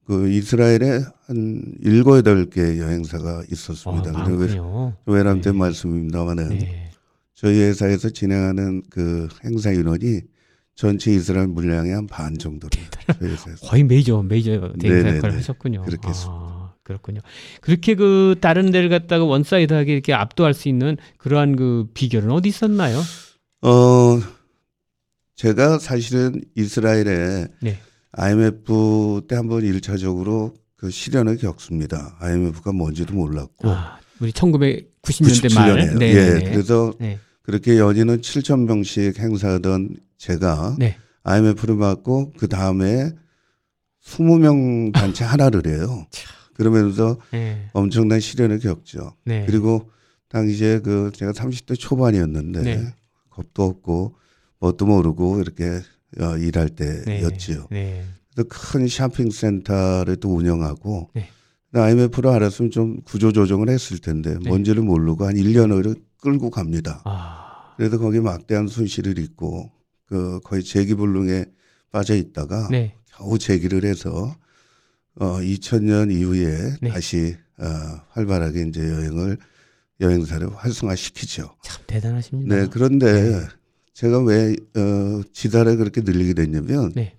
[0.04, 4.10] 그 이스라엘에 한 일곱 여덟 개 여행사가 있었습니다.
[4.10, 4.94] 아, 많군요.
[5.06, 5.58] 외람된 네.
[5.58, 6.90] 말씀입니다만은 네.
[7.34, 10.20] 저희 회사에서 진행하는 그 행사 인원이
[10.76, 12.78] 전체 이스라엘 물량의 한 반 정도를
[13.62, 15.16] 거의 메이저 메이저 대행사 네네네.
[15.16, 15.82] 역할을 하셨군요.
[15.82, 17.20] 그렇게 아, 그렇군요.
[17.62, 23.00] 그렇게 그 다른 데를 갖다가 one-side하게 이렇게 압도할 수 있는 그러한 그 비결은 어디 있었나요?
[23.62, 24.20] 어
[25.34, 27.78] 제가 사실은 이스라엘에 네.
[28.12, 32.16] IMF 때 한번 일차적으로 그 시련을 겪습니다.
[32.20, 35.74] IMF가 뭔지도 몰랐고 아, 우리 1990년대 말.
[35.74, 36.50] 97년에 네, 예 네.
[36.50, 37.18] 그래서 네.
[37.42, 40.96] 그렇게 연인은 7천 명씩 행사하던 제가 네.
[41.22, 43.10] IMF를 받고 그 다음에
[44.04, 46.06] 20명 단체 하나를 해요.
[46.54, 47.68] 그러면서 네.
[47.72, 49.14] 엄청난 시련을 겪죠.
[49.24, 49.44] 네.
[49.46, 49.90] 그리고
[50.28, 52.94] 당시에 그 제가 30대 초반이었는데 네.
[53.30, 54.16] 겁도 없고
[54.60, 55.80] 뭣도 모르고 이렇게
[56.20, 57.02] 어, 일할 네.
[57.04, 57.66] 때였지요.
[57.70, 58.04] 네.
[58.32, 61.28] 그래서 큰 쇼핑 센터를 또 운영하고 네.
[61.74, 64.48] IMF로 알았으면 좀 구조 조정을 했을 텐데 네.
[64.48, 67.02] 뭔지를 모르고 한 1년을 끌고 갑니다.
[67.04, 67.74] 아.
[67.76, 69.70] 그래서 거기 막대한 손실을 입고
[70.06, 71.46] 그 거의 재기불능에
[71.90, 72.94] 빠져 있다가 네.
[73.06, 74.36] 겨우 재기를 해서
[75.14, 76.90] 어 2000년 이후에 네.
[76.90, 77.64] 다시 어
[78.10, 79.38] 활발하게 이제 여행을
[80.00, 81.56] 여행사를 활성화시키죠.
[81.62, 82.54] 참 대단하십니다.
[82.54, 83.46] 네, 그런데
[83.94, 87.16] 제가 왜 어, 지사를 그렇게 늘리게 됐냐면 네.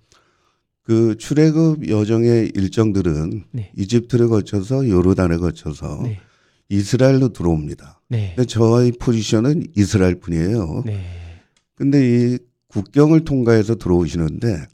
[0.84, 3.72] 그 출애굽 여정의 일정들은 네.
[3.76, 6.20] 이집트를 거쳐서 요르단을 거쳐서 네.
[6.68, 8.00] 이스라엘로 들어옵니다.
[8.08, 8.34] 네.
[8.36, 10.84] 근데 저의 포지션은 이스라엘 뿐이에요.
[10.86, 11.04] 네.
[11.74, 14.66] 근데 이 국경을 통과해서 들어오시는데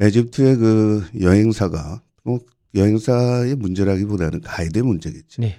[0.00, 2.40] 에집트의 그 여행사가 뭐
[2.74, 5.42] 여행사의 문제라기보다는 가이드의 문제겠죠.
[5.42, 5.58] 네.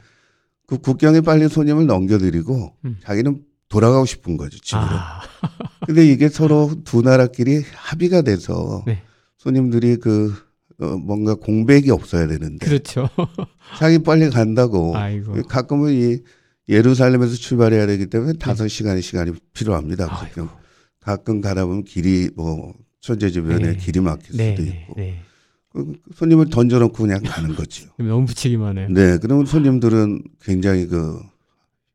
[0.65, 2.97] 그 국경에 빨리 손님을 넘겨드리고 음.
[3.03, 4.85] 자기는 돌아가고 싶은 거죠 집으로.
[4.85, 5.21] 아.
[5.85, 9.03] 근데 이게 서로 두 나라끼리 합의가 돼서 네.
[9.37, 10.33] 손님들이 그
[10.79, 13.09] 어, 뭔가 공백이 없어야 되는데 그렇죠.
[13.77, 15.41] 자기 빨리 간다고 아이고.
[15.43, 16.19] 가끔은 이
[16.69, 20.05] 예루살렘에서 출발해야 되기 때문에 다섯 시간의 시간이 필요합니다.
[20.05, 20.27] 네.
[20.27, 20.60] 국경.
[21.01, 23.75] 가끔 가다 보면 길이 뭐 천재지변에 네.
[23.77, 24.55] 길이 막힐 네.
[24.55, 24.81] 수도 네.
[24.81, 25.19] 있고 네.
[25.69, 27.89] 그 손님을 던져놓고 그냥 가는 거죠.
[27.97, 28.87] 너무 붙이기만 해요.
[28.89, 31.19] 네, 그러면 손님들은 굉장히 그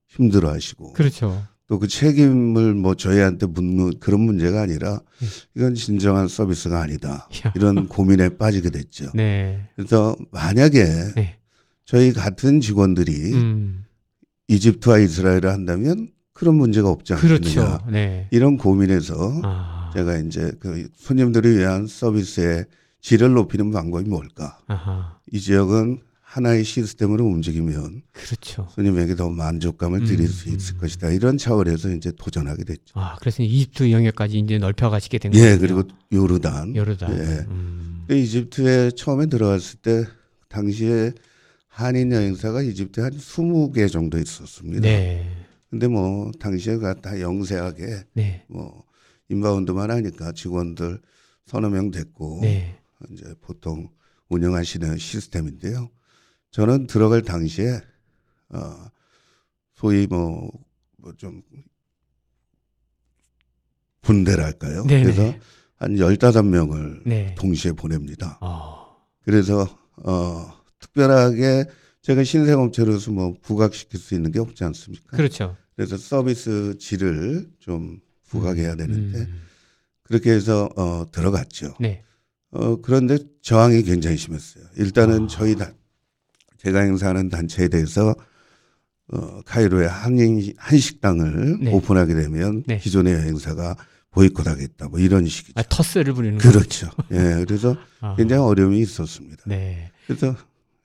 [0.09, 1.47] 힘들어하시고 그렇죠.
[1.69, 5.27] 또 그 책임을 뭐 저희한테 묻는 그런 문제가 아니라 네.
[5.57, 7.29] 이건 진정한 서비스가 아니다.
[7.45, 7.53] 야.
[7.57, 9.11] 이런 고민에 빠지게 됐죠.
[9.15, 9.69] 네.
[9.75, 10.85] 그래서 만약에
[11.17, 11.39] 네.
[11.85, 13.85] 저희 같은 직원들이 음.
[14.49, 17.39] 이집트와 이스라엘을 한다면 그런 문제가 없지 않겠느냐.
[17.39, 17.79] 그렇죠.
[17.91, 18.29] 네.
[18.31, 19.91] 이런 고민에서 아.
[19.95, 22.67] 제가 이제 그 손님들을 위한 서비스의
[23.01, 24.59] 질을 높이는 방법이 뭘까?
[24.67, 25.19] 아하.
[25.33, 28.69] 이 지역은 하나의 시스템으로 움직이면 그렇죠.
[28.73, 30.81] 손님에게 더 만족감을 드릴 음, 수 있을 음.
[30.81, 31.09] 것이다.
[31.09, 32.93] 이런 차원에서 이제 도전하게 됐죠.
[33.01, 35.53] 아, 그래서 이집트 영역까지 이제 넓혀 가시게 된 거예요.
[35.53, 36.77] 예, 그리고 요르단.
[36.77, 37.19] 요르단.
[37.19, 37.47] 예.
[37.49, 38.05] 음.
[38.09, 40.05] 그 이집트에 처음에 들어갔을 때
[40.51, 41.13] 당시에
[41.69, 44.83] 한인 여행사가 이집트에 한 20개 정도 있었습니다.
[44.83, 45.46] 네.
[45.77, 48.47] 근데 뭐 당시에 그다 영세하게 네.
[48.49, 48.83] 뭐
[49.29, 51.03] 인바운드만 하니까 직원들
[51.45, 52.79] 서너 명 됐고 네.
[53.11, 53.91] 이제 보통
[54.31, 55.91] 운영하시는 시스템인데요.
[56.51, 57.79] 저는 들어갈 당시에
[58.49, 58.87] 어
[59.75, 61.43] 소위 뭐뭐좀
[64.01, 64.87] 분대랄까요?
[64.87, 65.03] 네.
[65.03, 65.35] 그래서
[65.77, 67.35] 한 15명을 네.
[67.37, 68.39] 동시에 보냅니다.
[68.41, 68.97] 어.
[69.25, 71.67] 그래서 어 특별하게
[72.01, 75.19] 제가 신생업체로서 뭐 부각시킬 수 있는 게 없지 않습니까?
[75.19, 75.55] 그렇죠.
[75.77, 79.43] 그래서 서비스 질을 좀 부각해야 되는데 음.
[80.03, 81.75] 그렇게 해서 어 들어갔죠.
[81.79, 82.03] 네.
[82.51, 84.65] 어 그런데 저항이 굉장히 심했어요.
[84.77, 85.27] 일단은 아.
[85.29, 85.75] 저희 단
[86.57, 88.15] 제가 행사하는 단체에 대해서
[89.09, 91.73] 어 카이로에 한인 한식당을 네.
[91.73, 92.79] 오픈하게 되면 네.
[92.79, 93.77] 기존의 여행사가
[94.11, 95.53] 보이콧하겠다 뭐 이런 식이죠.
[95.57, 96.49] 아, 터스를 부리는 거.
[96.51, 96.89] 그렇죠.
[97.13, 98.17] 예, 그래서 아.
[98.17, 99.43] 굉장히 어려움이 있었습니다.
[99.47, 99.93] 네.
[100.07, 100.35] 그래서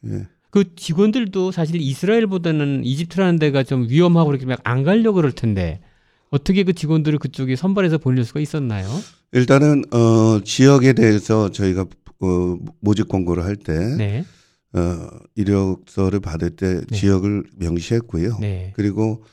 [0.05, 0.27] 예.
[0.51, 5.81] 그 직원들도 사실 이스라엘보다는 이집트라는 데가 좀 위험하고 그렇게 막 안 가려고 그럴 텐데
[6.29, 8.87] 어떻게 그 직원들을 그쪽에 선발해서 보낼 수가 있었나요?
[9.31, 11.85] 일단은 어 지역에 대해서 저희가
[12.21, 14.25] 어 모집 공고를 할때 네.
[14.73, 16.97] 어, 이력서를 받을 때 네.
[16.97, 18.37] 지역을 명시했고요.
[18.39, 18.71] 네.
[18.75, 19.23] 그리고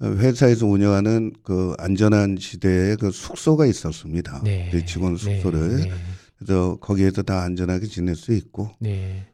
[0.00, 4.40] 어, 회사에서 운영하는 그 안전한 지대에 그 숙소가 있었습니다.
[4.44, 4.68] 네.
[4.72, 5.18] 그 직원 네.
[5.18, 5.92] 숙소를 네.
[6.38, 9.26] 그래서 거기에서 다 안전하게 지낼 수 있고 네.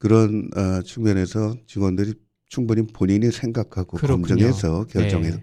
[0.00, 2.14] 뭐 그런 어, 측면에서 직원들이
[2.48, 4.26] 충분히 본인이 생각하고 그렇군요.
[4.26, 5.42] 검증해서 결정해 네.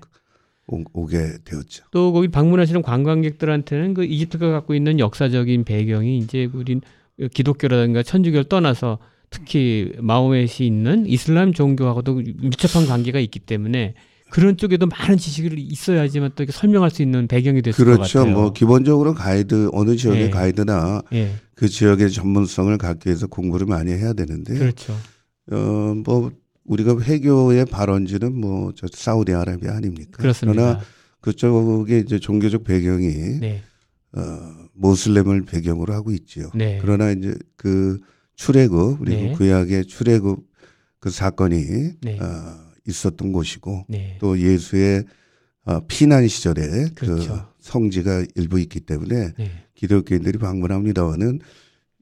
[0.67, 1.85] 오, 오게 되었죠.
[1.91, 6.81] 또 거기 방문하시는 관광객들한테는 그 이집트가 갖고 있는 역사적인 배경이 이제 우린
[7.33, 13.93] 기독교라든가 천주교를 떠나서 특히 마호멧이 있는 이슬람 종교하고도 밀접한 관계가 있기 때문에
[14.29, 18.19] 그런 쪽에도 많은 지식이 있어야지만 또 설명할 수 있는 배경이 됐을 것 그렇죠.
[18.19, 18.33] 같아요.
[18.33, 20.29] 뭐 기본적으로 가이드 어느 지역의 네.
[20.29, 24.59] 가이드나 예, 그 지역의 전문성을 갖기 위해서 공부를 많이 해야 되는데요.
[24.59, 24.93] 그렇죠.
[25.51, 26.31] 어, 뭐
[26.65, 30.17] 우리가 회교의 발원지는 뭐 저 사우디아라비아 아닙니까?
[30.17, 30.61] 그렇습니다.
[30.61, 30.81] 그러나
[31.21, 33.07] 그쪽에 이제 종교적 배경이
[33.39, 33.61] 네,
[34.13, 34.21] 어,
[34.73, 36.49] 모슬렘을 배경으로 하고 있지요.
[36.53, 37.97] 네, 그러나 이제 그
[38.35, 39.31] 출애굽 그리고 네.
[39.31, 40.45] 구약의 출애굽
[40.99, 41.65] 그 사건이
[42.01, 42.19] 네.
[42.19, 45.05] 어, 있었던 곳이고 네, 또 예수의
[45.65, 47.53] 어, 피난 시절에 그 그렇죠.
[47.59, 51.39] 성지가 일부 있기 때문에 네, 기독교인들이 방문합니다만은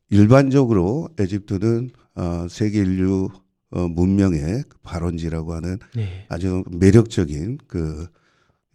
[0.09, 3.29] 일반적으로 에집트는 어, 세계 인류
[3.71, 8.07] 어, 문명의 그 발원지라고 하는 네, 아주 매력적인 그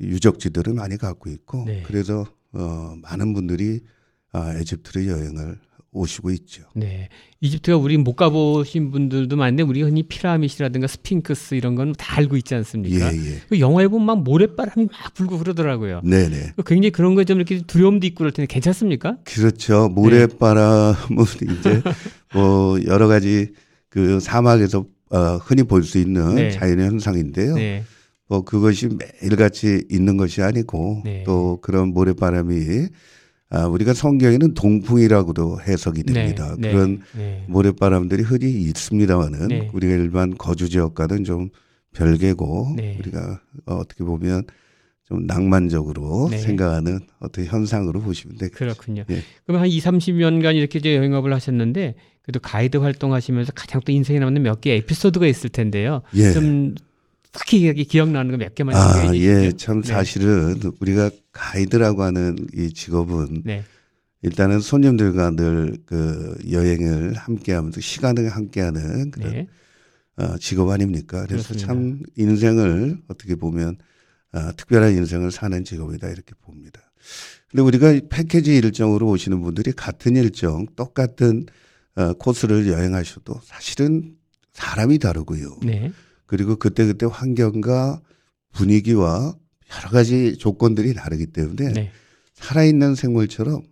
[0.00, 1.82] 유적지들을 많이 갖고 있고 네.
[1.86, 3.80] 그래서 어, 많은 분들이
[4.32, 5.58] 아, 에집트를 여행을
[5.92, 6.62] 오시고 있죠.
[6.74, 7.08] 네.
[7.40, 12.54] 이집트가 우리 못 가보신 분들도 많은데 우리 흔히 피라미드라든가 스핑크스 이런 건 다 알고 있지
[12.54, 13.12] 않습니까?
[13.12, 13.38] 예, 예.
[13.48, 16.02] 그 영화에 보면 막 모래바람이 막 불고 그러더라고요.
[16.04, 16.52] 네네.
[16.66, 19.16] 굉장히 그런 거에 좀 이렇게 두려움도 있고 그럴 텐데 괜찮습니까?
[19.24, 19.88] 그렇죠.
[19.88, 21.24] 모래바람은
[21.58, 21.82] 이제
[22.34, 23.48] 뭐 여러 가지
[23.88, 26.50] 그 사막에서 어, 흔히 볼 수 있는 네.
[26.50, 27.56] 자연의 현상인데요.
[27.56, 27.82] 네.
[28.28, 28.88] 뭐 그것이
[29.22, 31.24] 매일같이 있는 것이 아니고 네.
[31.26, 32.86] 또 그런 모래바람이
[33.50, 36.54] 아, 우리가 성경에는 동풍이라고도 해석이 됩니다.
[36.56, 36.70] 네.
[36.70, 37.44] 그런 네.
[37.48, 39.70] 모래바람들이 흔히 있습니다만은 네.
[39.72, 41.50] 우리가 일반 거주 지역과는 좀
[41.92, 42.96] 별개고 네.
[43.00, 44.44] 우리가 어, 어떻게 보면
[45.04, 46.38] 좀 낭만적으로 네.
[46.38, 48.56] 생각하는 어떤 현상으로 보시면 되겠죠.
[48.56, 49.04] 그렇군요.
[49.10, 49.22] 예.
[49.44, 54.44] 그럼 한 2, 30년간 이렇게 이제 여행업을 하셨는데 그래도 가이드 활동하시면서 가장 또 인생에 남는
[54.44, 56.02] 몇개 에피소드가 있을 텐데요.
[56.14, 56.32] 예.
[56.32, 56.76] 좀
[57.32, 59.14] 특히 기억나는 거 몇 개만 아.
[59.16, 59.52] 예.
[59.56, 59.88] 참 네.
[59.88, 63.64] 사실은 우리가 가이드라고 하는 이 직업은 네.
[64.22, 69.46] 일단은 손님들과 늘 그 여행을 함께 하면서 시간을 함께 하는 그런 네.
[70.16, 71.24] 어, 직업 아닙니까?
[71.26, 71.66] 그래서 그렇습니다.
[71.66, 73.78] 참 인생을 어떻게 보면
[74.32, 76.80] 어, 특별한 인생을 사는 직업이다 이렇게 봅니다.
[77.50, 81.46] 근데 우리가 이 패키지 일정으로 오시는 분들이 같은 일정, 똑같은
[81.96, 84.14] 어, 코스를 여행하셔도 사실은
[84.52, 85.56] 사람이 다르고요.
[85.62, 85.90] 네.
[86.30, 88.00] 그리고 그때그때 환경과
[88.52, 89.34] 분위기와
[89.76, 91.90] 여러 가지 조건들이 다르기 때문에 네.
[92.34, 93.62] 살아있는 생물처럼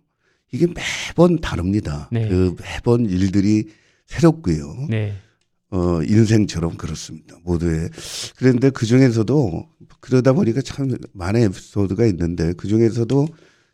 [0.51, 2.09] 이게 매번 다릅니다.
[2.11, 2.27] 네.
[2.27, 3.69] 그 매번 일들이
[4.07, 4.87] 새롭고요.
[4.89, 5.15] 네.
[5.69, 7.37] 어, 인생처럼 그렇습니다.
[7.45, 7.91] 모두의.
[8.35, 9.69] 그런데 그 중에서도
[10.01, 13.25] 그러다 보니까 참 많은 에피소드가 있는데 그 중에서도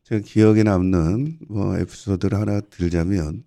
[0.03, 3.45] 제가 기억에 남는 뭐 에피소드를 하나 들자면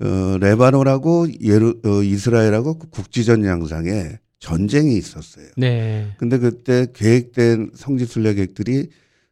[0.00, 5.46] 어, 레바논하고 예루, 어, 이스라엘하고 국지전 양상에 전쟁이 있었어요.
[5.56, 6.12] 네.
[6.18, 8.88] 근데 그때 계획된 성지 순례 객들이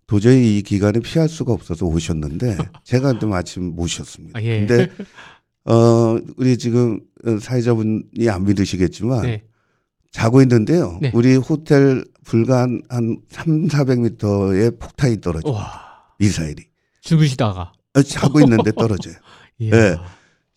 [0.07, 4.39] 도저히 이 기간을 피할 수가 없어서 오셨는데 제가 또 마침 모셨습니다.
[4.39, 4.65] 아, 예.
[4.65, 4.89] 근데
[5.65, 9.43] 어 우리 지금 어, 사회자분이 안 믿으시겠지만 네.
[10.13, 11.01] 자고 있는데요.
[11.03, 11.11] 네.
[11.13, 15.51] 우리 호텔 불과 한, 한 3, 400m에 폭탄이 떨어져.
[15.51, 16.05] 와.
[16.21, 16.67] 미사일이.
[17.01, 17.73] 주무시다가.
[17.95, 19.15] 어, 자고 있는데 떨어져요.
[19.59, 19.71] 이야.
[19.71, 19.97] 네.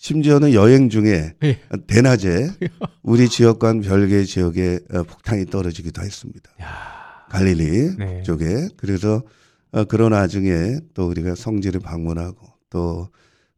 [0.04, 1.60] 심지어는 여행 중에 예.
[1.88, 2.50] 대낮에
[3.04, 6.52] 우리 지역과는 별개의 지역에 어, 폭탄이 떨어지기도 했습니다.
[6.62, 7.26] 야.
[7.30, 8.24] 갈릴리 네.
[8.24, 8.68] 쪽에.
[8.78, 9.24] 그래서
[9.72, 13.10] 어, 그런 와중에 또 우리가 성지를 방문하고 또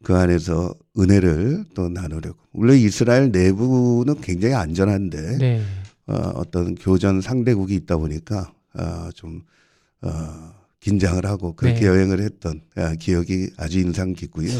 [0.05, 2.37] 그 안에서 은혜를 또 나누려고.
[2.51, 5.61] 물론 이스라엘 내부는 굉장히 안전한데 네.
[6.05, 9.41] 어, 어떤 교전 상대국이 있다 보니까 어, 좀
[10.03, 10.53] 어,
[10.85, 11.87] 긴장을 하고 그렇게 네.
[11.87, 14.51] 여행을 했던 아, 기억이 아주 인상 깊고요.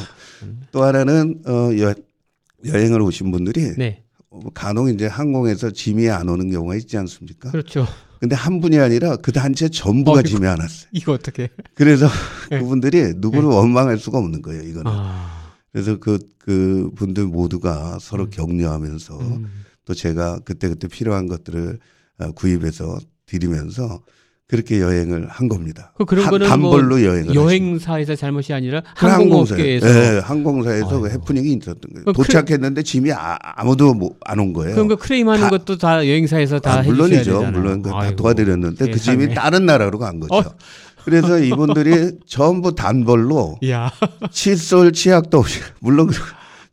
[0.41, 0.61] 음.
[0.71, 1.93] 또 하나는 어, 여,
[2.65, 4.03] 여행을 오신 분들이 네.
[4.31, 7.51] 어, 간혹 이제 항공에서 짐이 안 오는 경우가 있지 않습니까?
[7.51, 7.85] 그렇죠.
[8.19, 10.29] 근데 한 분이 아니라 그 단체 전부가 어이구.
[10.29, 10.89] 짐이 안 왔어요.
[10.93, 11.47] 이거 어떻게?
[11.75, 12.07] 그래서
[12.49, 12.59] 네.
[12.59, 14.91] 그분들이 누구를 원망할 수가 없는 거예요, 이거는.
[14.91, 15.53] 아.
[15.71, 18.29] 그래서 그, 그 분들 모두가 서로 음.
[18.31, 19.51] 격려하면서 음.
[19.85, 21.77] 또 제가 그때그때 필요한 것들을
[22.17, 24.01] 어, 구입해서 드리면서
[24.47, 25.91] 그렇게 여행을 한 겁니다.
[25.97, 31.09] 그 그런 한- 거는 단벌로 여행을 하신 여행사에서 잘못이 아니라 그 항공업계에서 예, 항공사에서 그.
[31.09, 32.05] 해프닝이 있었던 거예요.
[32.05, 34.87] 그 도착했는데 짐이 아, 무도 안온 거예요.
[34.87, 37.41] 거 크레임하는 다- 것도 다 여행사에서 다 아, 물론이죠.
[37.53, 38.15] 물론 아이고.
[38.17, 38.99] 도와드렸는데 그.
[38.99, 40.35] 짐이 다른 나라로 간 거죠.
[40.35, 40.43] 어.
[41.03, 43.91] 그래서 이분들이 전부 단벌로 야.
[44.31, 46.11] 칫솔 치약도 없이 물론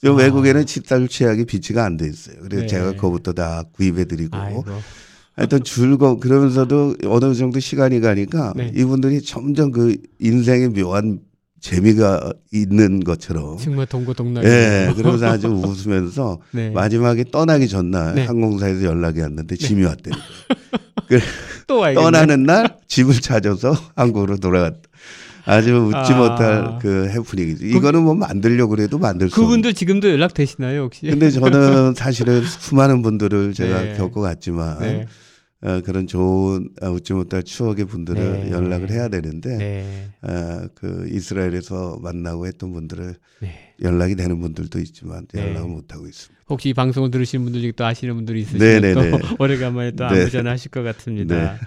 [0.04, 0.10] 아.
[0.10, 2.36] 외국에는 칫솔 치약이 비치가 안 돼 있어요.
[2.42, 2.66] 그래서 네.
[2.66, 4.64] 제가 그거부터 다 구입해드리고 아이고.
[5.42, 8.70] 하여튼 즐거 그러면서도 어느 정도 시간이 가니까 네.
[8.76, 11.18] 이분들이 점점 그 인생의 묘한
[11.60, 14.44] 재미가 있는 것처럼 정말 동고동락.
[14.44, 16.70] 예 그러면서 아주 웃으면서 네.
[16.70, 18.24] 마지막에 떠나기 전날 네.
[18.24, 20.14] 항공사에서 연락이 왔는데 짐이 왔대요.
[21.10, 22.04] 그또 와야겠네.
[22.04, 24.78] 떠나는 날 집을 찾아서 한국으로 돌아갔다.
[25.44, 26.16] 아주 웃지 아.
[26.18, 27.66] 못할 그 해프닝이죠.
[27.66, 29.44] 이거는 뭐 만들려고 그래도 만들 수 없는.
[29.48, 31.06] 그분들 지금도 연락 되시나요 혹시?
[31.06, 33.94] 근데 저는 사실은 수많은 분들을 제가 네.
[33.96, 35.06] 겪어갔지만 네.
[35.62, 38.50] 어, 그런 좋은 어, 웃지 못할 추억의 분들을 네.
[38.50, 40.08] 연락을 해야 되는데 네.
[40.22, 43.74] 어, 그 이스라엘에서 만나고 했던 분들을 네.
[43.80, 45.40] 연락이 되는 분들도 있지만 네.
[45.40, 46.42] 연락을 못 하고 있습니다.
[46.48, 49.10] 혹시 이 방송을 들으시는 분들 중에 또 아시는 분들이 있으시면 네네네.
[49.10, 50.14] 또 오래간만에 또 네.
[50.16, 51.34] 안부 전 하실 것 같습니다.
[51.34, 51.58] 네.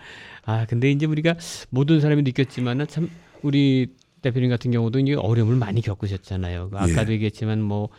[0.43, 1.35] 아 근데 이제 우리가
[1.69, 3.09] 모든 사람이 느꼈지만은 참
[3.41, 3.87] 우리
[4.21, 6.69] 대표님 같은 경우도 이제 어려움을 많이 겪으셨잖아요.
[6.69, 7.15] 그 아까도 예.
[7.15, 7.89] 얘기했지만 뭐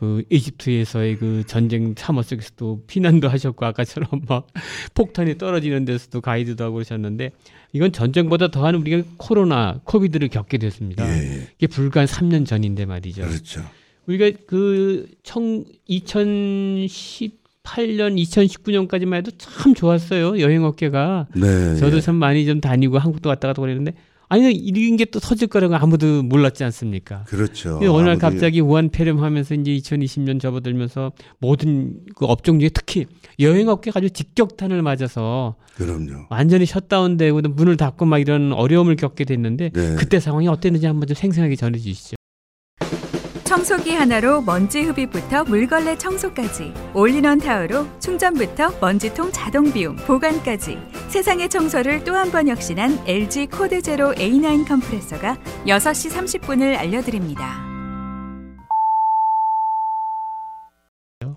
[0.00, 4.46] 그 이집트에서의 그 전쟁 참호 속에서도 피난도 하셨고 아까처럼 막
[4.94, 7.32] 폭탄이 떨어지는 데서도 가이드도 하고 그러셨는데
[7.74, 11.06] 이건 전쟁보다 더한 우리가 코로나 코비드를 겪게 됐습니다.
[11.06, 13.26] 예, 이게 불과 한 3년 전인데 말이죠.
[13.26, 13.62] 그렇죠.
[14.06, 17.28] 우리가 그 청, 2018년,
[18.16, 20.40] 2019년까지만 해도 참 좋았어요.
[20.40, 21.26] 여행업계가.
[21.36, 21.76] 네.
[21.76, 22.00] 저도 예.
[22.00, 23.92] 참 많이 좀 다니고 한국도 왔다 갔다 그랬는데
[24.32, 27.24] 아니 이런 게 또 터질 거라고 아무도 몰랐지 않습니까?
[27.24, 27.72] 그렇죠.
[27.80, 33.06] 근데 어느 날 갑자기 우한 폐렴하면서 이제 2020년 접어들면서 모든 그 업종 중에 특히
[33.40, 36.26] 여행업계가 아주 직격탄을 맞아서 그럼요.
[36.30, 39.96] 완전히 셧다운되고 문을 닫고 막 이런 어려움을 겪게 됐는데 네.
[39.96, 42.14] 그때 상황이 어땠는지 한번 좀 생생하게 전해 주시죠.
[43.44, 50.78] 청소기 하나로 먼지 흡입부터 물걸레 청소까지 올인원 타워로 충전부터 먼지통 자동 비움 보관까지
[51.10, 57.68] 세상의 청소를 또 한 번 혁신한 LG 코드 제로 A9 컴프레서가 6시 30분을 알려드립니다.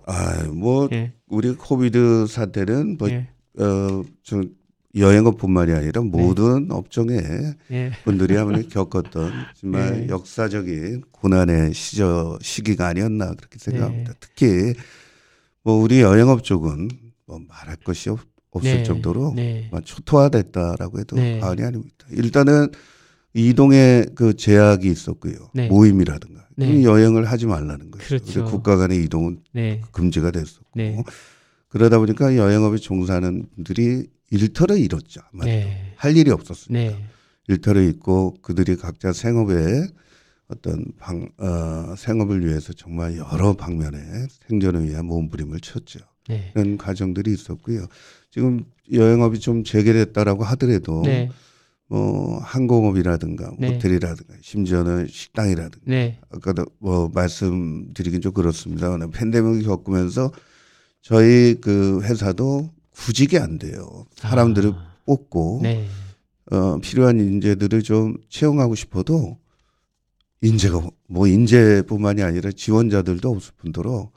[0.05, 1.13] 아, 뭐 예.
[1.27, 3.27] 우리 COVID 사태는 뭐 예.
[3.57, 4.55] 어, 좀
[4.95, 6.07] 여행업뿐만이 아니라 네.
[6.07, 7.23] 모든 업종의
[7.71, 7.91] 예.
[8.03, 10.07] 분들이 아무래도 겪었던 정말 네.
[10.09, 14.11] 역사적인 고난의 시저 시기가 아니었나 그렇게 생각합니다.
[14.13, 14.17] 네.
[14.19, 14.73] 특히
[15.63, 16.89] 뭐 우리 여행업 쪽은
[17.25, 18.19] 뭐 말할 것이 없,
[18.53, 18.83] 없을 네.
[18.83, 19.67] 정도로 네.
[19.71, 21.39] 막 초토화됐다라고 해도 네.
[21.39, 22.05] 과언이 아닙니다.
[22.11, 22.69] 일단은
[23.33, 25.49] 이동에 그 제약이 있었고요.
[25.53, 25.67] 네.
[25.67, 26.69] 모임이라든가 네.
[26.69, 28.05] 이 여행을 하지 말라는 거죠.
[28.05, 28.45] 그렇죠.
[28.45, 29.81] 국가 간의 이동은 네.
[29.91, 31.03] 금지가 됐었고 네.
[31.69, 35.21] 그러다 보니까 여행업에 종사하는 분들이 일터를 잃었죠.
[35.33, 35.93] 아마 네.
[35.95, 36.31] 할 일이.
[36.69, 36.95] 네.
[37.47, 39.87] 일터를 잃고 그들이 각자 생업에
[40.47, 43.99] 어떤 방, 어, 생업을 위해서 정말 여러 방면에
[44.47, 45.99] 생존을 위한 몸부림을 쳤죠.
[46.27, 46.51] 네.
[46.55, 47.87] 이런 과정들이 있었고요.
[48.33, 51.29] 지금 여행업이 좀 재개됐다라고 하더라도 네.
[51.85, 53.67] 뭐 항공업이라든가 네.
[53.67, 56.17] 호텔이라든가 심지어는 식당이라든가 네.
[56.31, 58.97] 아까도 뭐 말씀드리긴 좀 그렇습니다.
[59.11, 60.31] 팬데믹을 겪으면서
[61.03, 64.07] 저희 그 회사도 구직이 안 돼요.
[64.15, 64.95] 사람들을 아.
[65.05, 65.85] 뽑고 네.
[66.51, 69.37] 어, 필요한 인재들을 좀 채용하고 싶어도
[70.41, 74.09] 인재가 뭐 인재뿐만이 아니라 지원자들도 없을 뿐더러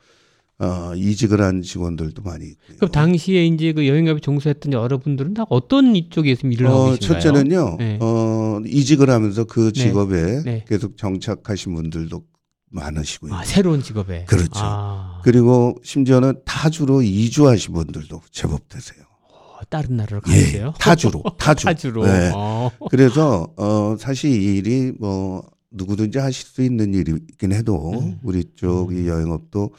[0.59, 2.77] 어, 이직을 한 직원들도 많이 있고요.
[2.79, 7.21] 그럼 당시에 이제 그 여행업에 종사했던 여러분들은 다 어떤 이쪽에서 일을 하고 어, 계신가요?
[7.21, 7.99] 첫째는요, 네.
[8.01, 10.65] 어, 이직을 하면서 그 직업에 네.
[10.67, 12.23] 계속 정착하신 분들도
[12.71, 13.35] 많으시고요.
[13.35, 14.25] 아, 새로운 직업에.
[14.25, 14.51] 그렇죠.
[14.55, 19.05] 아, 그리고 심지어는 타주로 이주하신 분들도 제법 되세요.
[19.31, 20.75] 어, 다른 나라로 예, 가세요?
[20.81, 21.67] 타주로, 타주.
[21.67, 22.07] 타주로.
[22.07, 22.33] 네.
[22.35, 22.71] 어.
[22.91, 28.19] 그래서 어 사실 이 일이 뭐 누구든지 하실 수 있는 일이긴 해도 음.
[28.23, 29.71] 우리 쪽이 여행업도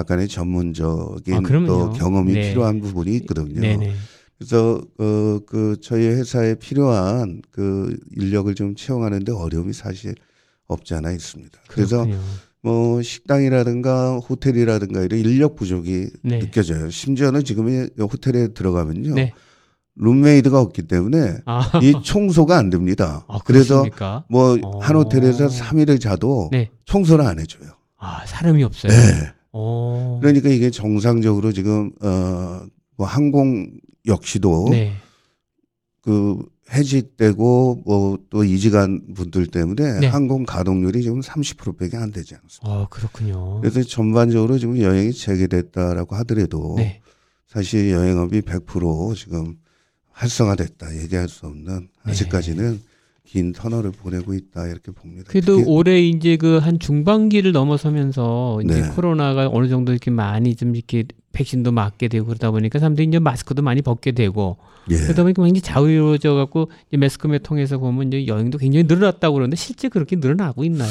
[0.00, 1.66] 약간의 전문적인 아.
[1.66, 2.48] 또 경험이 네.
[2.50, 3.60] 필요한 부분이 있거든요.
[3.60, 3.94] 네네.
[4.38, 10.14] 그래서 어 그 저희 회사에 필요한 그 인력을 좀 채용하는데 어려움이 사실
[10.66, 11.58] 없지 않아 있습니다.
[11.68, 12.20] 그래서 그렇군요.
[12.62, 16.38] 뭐 식당이라든가 호텔이라든가 이런 인력 부족이 네.
[16.38, 16.90] 느껴져요.
[16.90, 19.14] 심지어는 지금 이 호텔에 들어가면요.
[19.14, 19.32] 네.
[19.96, 23.24] 룸메이드가 없기 때문에 아, 이 청소가 안 됩니다.
[23.28, 24.24] 아 그래서 그렇습니까?
[24.30, 24.78] 뭐 어.
[24.78, 26.70] 한 호텔에서 3일을 자도 네.
[26.86, 27.70] 청소를 안 해줘요.
[27.98, 28.92] 아, 사람이 없어요.
[28.92, 29.32] 네.
[29.52, 30.18] 어.
[30.20, 32.60] 그러니까 이게 정상적으로 지금 어
[33.00, 33.70] 뭐 항공
[34.06, 34.92] 역시도 네.
[36.02, 36.38] 그
[36.70, 40.06] 해직되고 뭐 또 이직한 분들 때문에 네.
[40.06, 42.68] 항공 가동률이 지금 30%밖에 안 되지 않습니다.
[42.82, 43.60] 어, 그렇군요.
[43.62, 47.00] 그래서 전반적으로 지금 여행이 재개됐다라고 하더라도 네.
[47.48, 49.56] 사실 여행업이 100% 지금
[50.10, 52.10] 활성화됐다 얘기할 수 없는 네.
[52.12, 52.82] 아직까지는
[53.30, 55.24] 긴 터널을 보내고 있다 이렇게 봅니다.
[55.28, 58.88] 그래도 특히 올해 이제 그 한 중반기를 넘어서면서 이제 네.
[58.88, 63.62] 코로나가 어느 정도 이렇게 많이 좀 이렇게 백신도 맞게 되고 그러다 보니까 사람들이 이제 마스크도
[63.62, 64.56] 많이 벗게 되고
[64.90, 64.96] 예.
[64.96, 69.88] 그러다 보니까 굉장히 자유로워져 갖고 이제 매스컴에 통해서 보면 이제 여행도 굉장히 늘어났다고 그러는데 실제
[69.88, 70.90] 그렇게 늘어나고 있나요?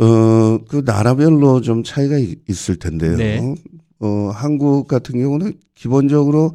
[0.00, 3.16] 어, 그 나라별로 좀 차이가 이- 있을 텐데요.
[3.16, 3.54] 네.
[3.98, 6.52] 어, 한국 같은 경우는 기본적으로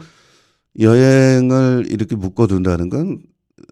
[0.79, 3.19] 여행을 이렇게 묶어둔다는 건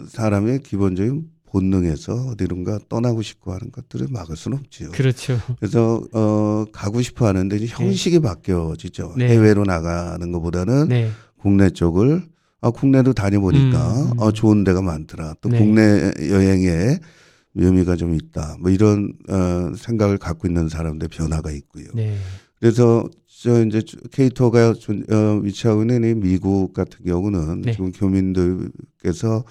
[0.09, 4.91] 사람의 기본적인 본능에서 어디론가 떠나고 싶고 하는 것들을 막을 수는 없지요.
[4.91, 5.39] 그렇죠.
[5.59, 9.15] 그래서 어 가고 싶어 하는데 이제 형식이 바뀌어지죠.
[9.17, 9.29] 네.
[9.29, 11.09] 해외로 나가는 것보다는 네.
[11.37, 12.23] 국내 쪽을
[12.59, 14.19] 아 국내도 다녀보니까 음, 음.
[14.19, 15.35] 어 좋은 데가 많더라.
[15.41, 15.57] 또 네.
[15.57, 16.99] 국내 여행에
[17.53, 18.57] 묘미가 좀 있다.
[18.59, 21.85] 뭐 이런 어 생각을 갖고 있는 사람들 변화가 있고요.
[21.95, 22.17] 네.
[22.59, 23.07] 그래서
[23.41, 27.71] 저 이제 K Tour가 존- 어, 위치하고 있는 이 미국 같은 경우는 네.
[27.71, 29.43] 지금 교민들께서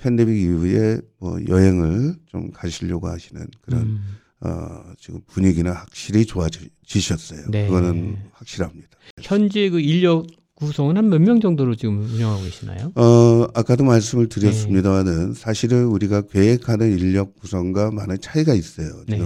[0.00, 4.00] 팬데믹 이후에 뭐 여행을 좀 가시려고 하시는 그런 음.
[4.40, 7.46] 어, 지금 분위기는 확실히 좋아지셨어요.
[7.50, 7.66] 네.
[7.66, 8.88] 그거는 확실합니다.
[9.22, 10.26] 현재 그 인력
[10.56, 12.92] 구성은 한 몇 명 정도로 지금 운영하고 계시나요?
[12.94, 19.02] 어, 아까도 말씀을 드렸습니다만은 사실은 우리가 계획하는 인력 구성과 많은 차이가 있어요.
[19.08, 19.18] 네.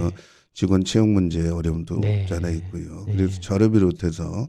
[0.53, 2.21] 직원 채용 문제 어려움도 네.
[2.23, 3.03] 없지 않아 있고요.
[3.07, 3.15] 네.
[3.15, 4.47] 그래서 저를 비롯해서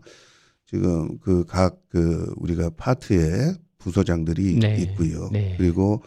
[0.66, 4.76] 지금 그 각그 우리가 파트에 부서장들이 네.
[4.82, 5.28] 있고요.
[5.32, 5.54] 네.
[5.58, 6.02] 그리고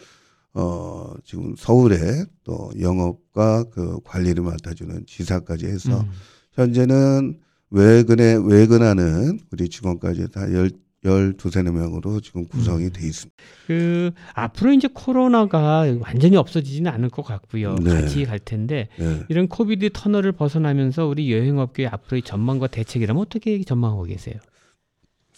[0.53, 1.97] 어 지금 서울에
[2.43, 6.09] 또 영업과 그 관리를 맡아주는 지사까지 해서 음.
[6.53, 7.39] 현재는
[7.71, 10.69] 외근에 외근하는 우리 직원까지 다 열,
[11.03, 12.89] 12세네 명으로 지금 구성이 음.
[12.91, 13.35] 돼 있습니다.
[13.67, 17.75] 그 앞으로 이제 코로나가 완전히 없어지지는 않을 것 같고요.
[17.81, 17.89] 네.
[17.89, 19.23] 같이 갈 텐데 예.
[19.27, 24.35] 이런 코비드 터널을 벗어나면서 우리 여행업계의 앞으로의 전망과 대책이라면 어떻게 전망하고 계세요?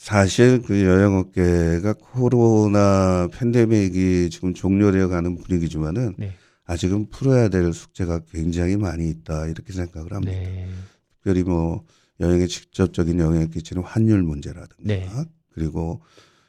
[0.06, 6.32] 사실 그 여행업계가 코로나 팬데믹이 지금 종료되어 가는 분위기지만은 네.
[6.66, 10.32] 아직은 풀어야 될 숙제가 굉장히 많이 있다 이렇게 생각을 합니다.
[10.32, 10.70] 네.
[11.10, 11.84] 특별히 뭐
[12.20, 15.10] 여행에 직접적인 영향을 끼치는 환율 문제라든가 네.
[15.50, 16.04] 그리고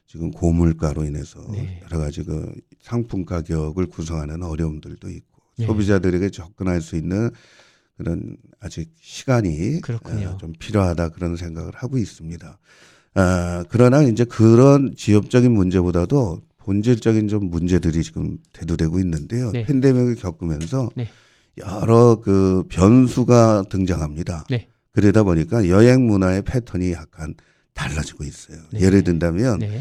[0.06, 1.80] 지금 고물가로 인해서 네.
[1.84, 2.52] 여러 가지 그
[2.82, 5.64] 상품 가격을 구성하는 어려움들도 있고 네.
[5.64, 7.30] 소비자들에게 접근할 수 있는
[7.96, 10.28] 그런 아직 시간이 그렇군요.
[10.28, 12.58] 어, 좀 필요하다 그런 생각을 하고 있습니다.
[13.16, 19.50] 아, 그러나 이제 그런 지역적인 문제보다도 본질적인 좀 문제들이 지금 대두되고 있는데요.
[19.52, 19.64] 네.
[19.64, 21.08] 팬데믹을 겪으면서 네.
[21.58, 24.44] 여러 그 변수가 등장합니다.
[24.50, 24.68] 네.
[24.92, 27.34] 그러다 보니까 여행 문화의 패턴이 약간
[27.72, 28.58] 달라지고 있어요.
[28.72, 28.80] 네.
[28.80, 29.80] 예를 든다면 네.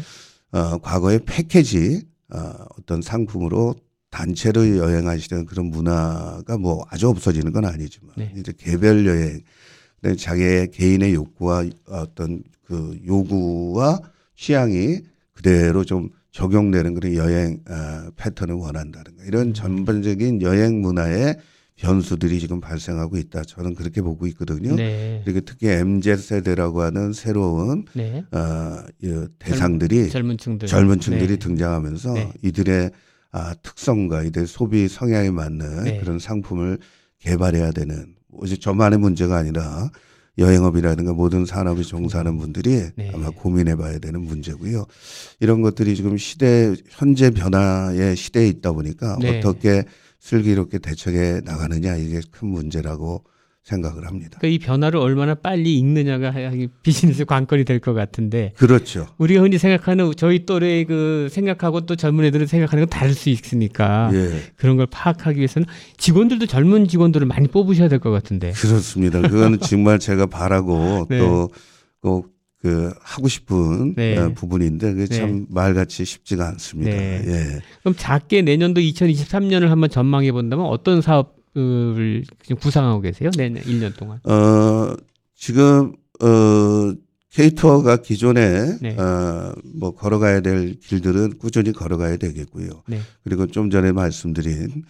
[0.52, 3.74] 어, 과거의 패키지 어, 어떤 상품으로
[4.10, 8.32] 단체로 여행하시던 그런 문화가 뭐 아주 없어지는 건 아니지만 네.
[8.36, 9.42] 이제 개별 여행
[10.14, 14.00] 자기의 개인의 욕구와 어떤 그 요구와
[14.36, 15.00] 취향이
[15.32, 19.26] 그대로 좀 적용되는 그런 여행 어, 패턴을 원한다든가 음.
[19.26, 21.36] 이런 전반적인 여행 문화의
[21.76, 23.42] 변수들이 지금 발생하고 있다.
[23.42, 24.74] 저는 그렇게 보고 있거든요.
[24.74, 25.20] 네.
[25.24, 28.24] 그리고 특히 MZ 세대라고 하는 새로운 네.
[28.32, 30.68] 어, 이 대상들이 젊은 층들.
[30.68, 31.36] 젊은 층들이 네.
[31.36, 32.32] 등장하면서 네.
[32.42, 32.90] 이들의
[33.32, 35.98] 아, 특성과 이들의 소비 성향에 맞는 네.
[35.98, 36.78] 그런 상품을
[37.18, 39.90] 개발해야 되는 오직 저만의 문제가 아니라
[40.38, 43.10] 여행업이라든가 모든 산업에 종사하는 분들이 네.
[43.14, 44.86] 아마 고민해 봐야 되는 문제고요.
[45.40, 49.38] 이런 것들이 지금 시대 현재 변화의 시대에 있다 보니까 네.
[49.38, 49.84] 어떻게
[50.20, 53.24] 슬기롭게 대처해 나가느냐 이게 큰 문제라고
[53.66, 54.38] 생각을 합니다.
[54.40, 56.32] 그러니까 이 변화를 얼마나 빨리 읽느냐가
[56.82, 59.06] 비즈니스 관건이 될 것 같은데 그렇죠.
[59.18, 64.10] 우리가 흔히 생각하는 저희 또래의 그 생각하고 또 젊은 애들은 생각하는 건 다를 수 있으니까
[64.14, 64.40] 예.
[64.56, 65.66] 그런 걸 파악하기 위해서는
[65.98, 68.52] 직원들도 젊은 직원들을 많이 뽑으셔야 될 것 같은데.
[68.52, 69.20] 그렇습니다.
[69.20, 71.18] 그거는 정말 제가 바라고 네.
[71.18, 74.16] 또꼭 그 하고 싶은 네.
[74.16, 75.16] 어, 부분인데 그게 네.
[75.16, 76.90] 참 말같이 쉽지가 않습니다.
[76.90, 77.22] 네.
[77.26, 77.60] 예.
[77.80, 83.30] 그럼 작게 내년도 2023년을 한번 전망해 본다면 어떤 사업 을 지금 구상하고 계세요?
[83.36, 84.20] 내년 1년 동안.
[84.24, 84.94] 어
[85.34, 86.94] 지금 어
[87.30, 88.96] K투어가 기존에 네.
[88.96, 92.82] 어뭐 걸어가야 될 길들은 꾸준히 걸어가야 되겠고요.
[92.88, 93.00] 네.
[93.24, 94.84] 그리고 좀 전에 말씀드린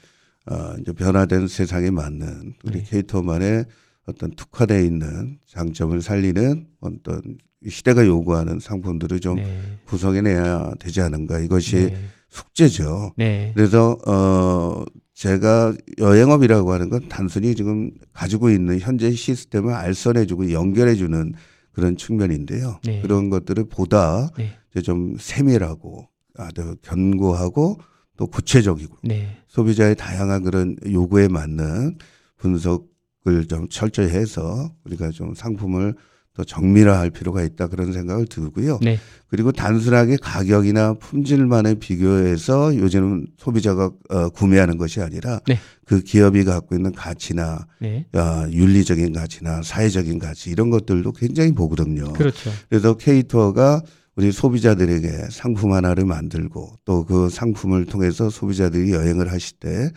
[0.50, 2.84] 어 이제 변화된 세상에 맞는 우리 네.
[2.84, 3.64] K투어만의
[4.06, 7.22] 어떤 특화되어 있는 장점을 살리는 어떤
[7.68, 9.60] 시대가 요구하는 상품들을 좀 네.
[9.86, 11.96] 구성해내야 되지 않은가 이것이 네.
[12.28, 13.14] 숙제죠.
[13.16, 13.52] 네.
[13.54, 14.84] 그래서 어
[15.16, 21.32] 제가 여행업이라고 하는 건 단순히 지금 가지고 있는 현재 시스템을 알선해주고 연결해주는
[21.72, 22.78] 그런 측면인데요.
[22.84, 23.00] 네.
[23.00, 24.50] 그런 것들을 보다 네.
[24.70, 26.06] 이제 좀 세밀하고
[26.36, 27.78] 아주 견고하고
[28.18, 29.38] 또 구체적이고 네.
[29.48, 31.96] 소비자의 다양한 그런 요구에 맞는
[32.36, 35.94] 분석을 좀 철저히 해서 우리가 좀 상품을
[36.36, 38.78] 더 정밀화할 필요가 있다 그런 생각을 들고요.
[38.82, 38.98] 네.
[39.28, 45.58] 그리고 단순하게 가격이나 품질만에 비교해서 요즘은 소비자가 어, 구매하는 것이 아니라 네.
[45.86, 48.06] 그 기업이 갖고 있는 가치나 네.
[48.12, 52.12] 어, 윤리적인 가치나 사회적인 가치 이런 것들도 굉장히 보거든요.
[52.12, 52.50] 그렇죠.
[52.68, 53.82] 그래서 K투어가
[54.16, 59.90] 우리 소비자들에게 상품 하나를 만들고 또 그 상품을 통해서 소비자들이 여행을 하실 때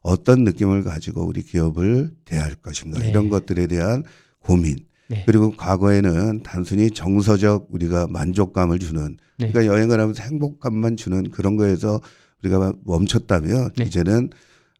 [0.00, 3.10] 어떤 느낌을 가지고 우리 기업을 대할 것인가 네.
[3.10, 4.04] 이런 것들에 대한
[4.38, 4.76] 고민
[5.12, 5.22] 네.
[5.26, 9.50] 그리고 과거에는 단순히 정서적 우리가 만족감을 주는 네.
[9.50, 12.00] 그러니까 여행을 하면서 행복감만 주는 그런 거에서
[12.42, 13.84] 우리가 멈췄다면 네.
[13.84, 14.30] 이제는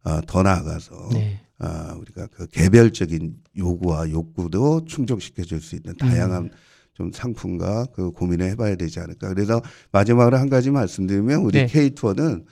[0.04, 1.40] 어, 더 나아가서 네.
[1.58, 6.50] 아, 우리가 그 개별적인 요구와 욕구도 충족시켜 줄 수 있는 다양한 음.
[6.94, 9.28] 좀 상품과 그 고민을 해봐야 되지 않을까.
[9.28, 9.60] 그래서
[9.92, 11.66] 마지막으로 한 가지 말씀드리면 우리 네.
[11.66, 12.44] K2어는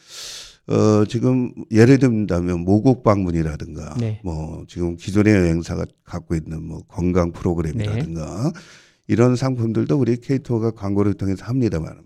[0.67, 4.21] 어, 지금 예를 든다면 모국 방문이라든가 네.
[4.23, 8.61] 뭐 지금 기존의 여행사가 갖고 있는 뭐 건강 프로그램이라든가 네.
[9.09, 12.03] 이런 상품들도 우리 K2가 광고를 통해서 합니다만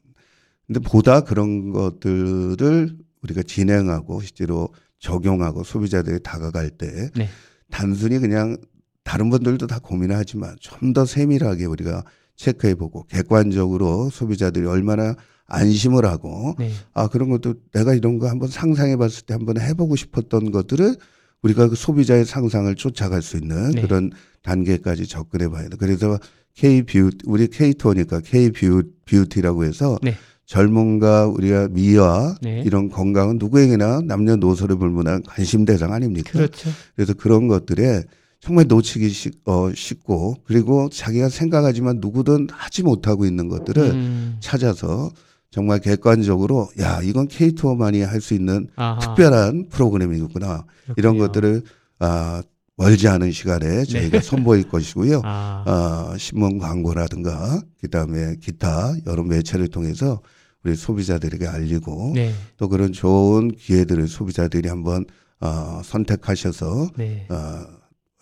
[0.66, 7.28] 근데 보다 그런 것들을 우리가 진행하고 실제로 적용하고 소비자들이 다가갈 때 네.
[7.70, 8.56] 단순히 그냥
[9.02, 12.02] 다른 분들도 다 고민을 하지만 좀 더 세밀하게 우리가
[12.36, 15.14] 체크해보고 객관적으로 소비자들이 얼마나
[15.46, 16.70] 안심을 하고 네.
[16.92, 20.96] 아 그런 것도 내가 이런 거 한번 상상해 봤을 때 한번 해보고 싶었던 것들을
[21.42, 23.82] 우리가 그 소비자의 상상을 쫓아갈 수 있는 네.
[23.82, 24.10] 그런
[24.42, 25.76] 단계까지 접근해 봐야 돼.
[25.78, 26.18] 그래서
[26.54, 30.14] K 뷰 우리 K 투어니까 K 뷰 뷰티라고 해서 네.
[30.46, 32.62] 젊음과 우리가 미와 네.
[32.64, 36.32] 이런 건강은 누구에게나 남녀노소를 불문한 관심 대상 아닙니까?
[36.32, 36.70] 그렇죠.
[36.94, 38.04] 그래서 그런 것들에
[38.40, 44.36] 정말 놓치기 쉽, 어, 쉽고 그리고 자기가 생각하지만 누구든 하지 못하고 있는 것들을 음.
[44.40, 45.10] 찾아서
[45.54, 50.64] 정말 객관적으로 야 이건 K2만이 할 수 있는 아하, 특별한 프로그램이구나
[50.96, 51.26] 이런 그렇군요.
[51.28, 51.62] 것들을
[52.00, 52.42] 아,
[52.76, 55.16] 멀지 않은 시간에 저희가 선보일 것이고요.
[55.18, 55.22] 네.
[55.24, 60.20] 아, 어, 신문 광고라든가 그다음에 기타 여러 매체를 통해서
[60.64, 65.04] 우리 소비자들에게 알리고 네, 또 그런 좋은 기회들을 소비자들이 한번
[65.40, 67.28] 어, 선택하셔서 네.
[67.30, 67.64] 어,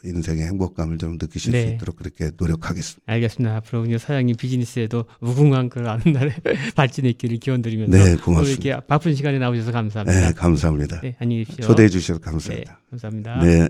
[0.05, 1.63] 인생의 행복감을 좀 느끼실 네.
[1.63, 3.03] 수 있도록 그렇게 노력하겠습니다.
[3.13, 3.57] 알겠습니다.
[3.57, 6.35] 앞으로 이제 사장님 비즈니스에도 무궁한 그 아는 날에
[6.75, 8.69] 발전의 길을 기원드리면서 네, 고맙습니다.
[8.69, 10.21] 이렇게 바쁜 시간에 나오셔서 감사합니다.
[10.21, 11.01] 네, 감사합니다.
[11.01, 11.67] 네, 안녕히 계십시오.
[11.67, 12.73] 초대해 주셔서 감사합니다.
[12.73, 13.45] 네, 감사합니다.
[13.45, 13.69] 네.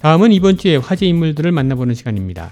[0.00, 2.50] 다음은 이번 주에 화제 인물들을 만나보는 시간입니다.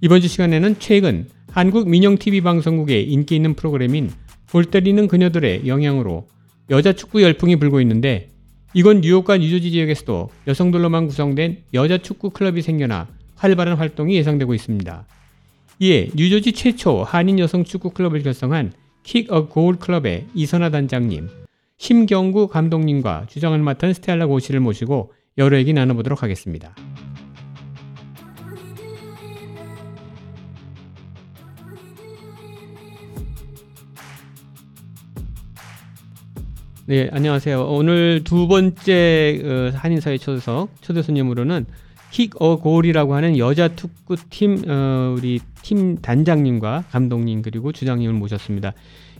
[0.00, 4.10] 이번 주 시간에는 최근 한국 민영 TV 방송국의 인기 있는 프로그램인
[4.48, 6.26] 볼 때리는 그녀들의 영향으로
[6.68, 8.30] 여자 축구 열풍이 불고 있는데
[8.74, 15.06] 이건 뉴욕과 뉴저지 지역에서도 여성들로만 구성된 여자 축구 클럽이 생겨나 활발한 활동이 예상되고 있습니다.
[15.78, 18.72] 이에 뉴저지 최초 한인 여성 축구 클럽을 결성한
[19.04, 21.28] 킥어 고울 클럽의 이선아 단장님,
[21.78, 26.74] 심경구 감독님과 주장을 맡은 스텔라 고시를 모시고 여러 얘기 나눠보도록 하겠습니다.
[36.86, 37.66] 네, 안녕하세요.
[37.66, 41.64] 오늘 두 번째 어, 한인사회 초대석 초대 손님으로는
[42.10, 48.74] 킥어 고울이라고 하는 여자 축구팀 어, 우리 팀 단장님과 감독님 그리고 주장님을 모셨습니다.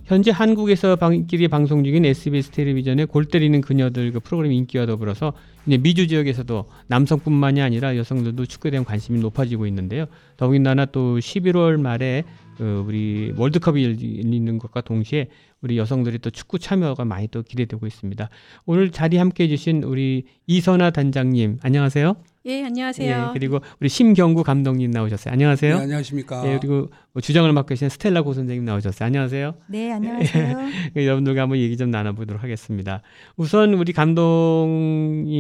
[0.05, 5.33] 현재 한국에서 방끼리 방송 중인 SBS 텔레비전의 골 때리는 그녀들 그 프로그램 인기와 더불어서
[5.67, 10.05] 이제 미주 지역에서도 남성뿐만이 아니라 여성들도 축구에 대한 관심이 높아지고 있는데요.
[10.37, 12.25] 더군다나 또 11월 말에
[12.57, 15.29] 그 우리 월드컵이 열리는 것과 동시에
[15.61, 18.29] 우리 여성들이 또 축구 참여가 많이 또 기대되고 있습니다.
[18.67, 22.34] 오늘 자리 함께 해주신 우리 이선아 단장님 안녕하세요.
[22.47, 23.29] 예, 안녕하세요.
[23.31, 25.33] 예, 그리고 우리 심경구 감독님 나오셨어요.
[25.33, 25.77] 안녕하세요.
[25.79, 26.47] 네, 안녕하십니까.
[26.47, 26.91] 예, 그리고
[27.23, 29.07] 주장을 맡고 계신 스텔라 고 선생님 나오셨어요.
[29.07, 29.55] 안녕하세요.
[29.69, 30.59] 네, 안녕하세요.
[30.99, 33.01] 예, 여러분들과 한번 얘기 좀 나눠보도록 하겠습니다.
[33.37, 35.33] 우선 우리 감독님도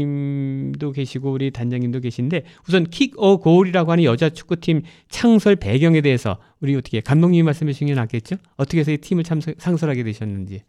[0.92, 4.80] 계시고 우리 단장님도 계신데 우선 킥어 고울이라고 하는 여자 축구팀
[5.10, 8.36] 창설 배경에 대해서 우리 어떻게 감독님이 말씀해 주시는 게 낫겠죠?
[8.56, 10.62] 어떻게 해서 이 팀을 참 상설하게 되셨는지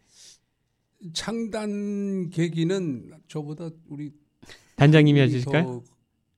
[1.14, 4.10] 창단 계기는 저보다 우리
[4.76, 5.82] 단장님이 더, 해주실까요?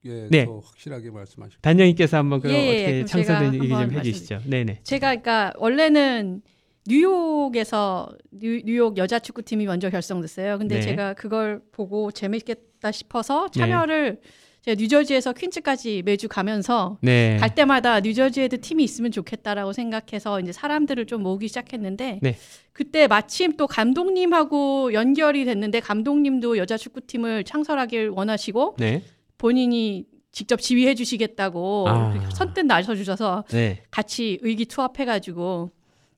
[0.04, 0.44] 예, 네.
[0.44, 1.60] 더 확실하게 말씀하시고.
[1.60, 4.40] 단장님께서 한번 그 예, 예, 어떻게 그럼 창설된 얘기 좀 해주시죠.
[4.46, 4.80] 네네.
[4.84, 6.42] 제가 그러니까 원래는
[6.86, 10.58] 뉴욕에서 뉴, 뉴욕 여자 축구팀이 먼저 결성됐어요.
[10.58, 10.80] 근데 네.
[10.80, 14.20] 제가 그걸 보고 재밌겠다 싶어서 참여를
[14.62, 17.36] 제가 뉴저지에서 퀸즈까지 매주 가면서 네.
[17.38, 22.36] 갈 때마다 뉴저지에도 팀이 있으면 좋겠다라고 생각해서 이제 사람들을 좀 모으기 시작했는데 네.
[22.72, 29.02] 그때 마침 또 감독님하고 연결이 됐는데 감독님도 여자 축구팀을 창설하길 원하시고 네.
[29.38, 32.28] 본인이 직접 지휘해 주시겠다고 아.
[32.34, 33.82] 선뜻 나서 주셔서 네.
[33.90, 35.70] 같이 의기투합해가지고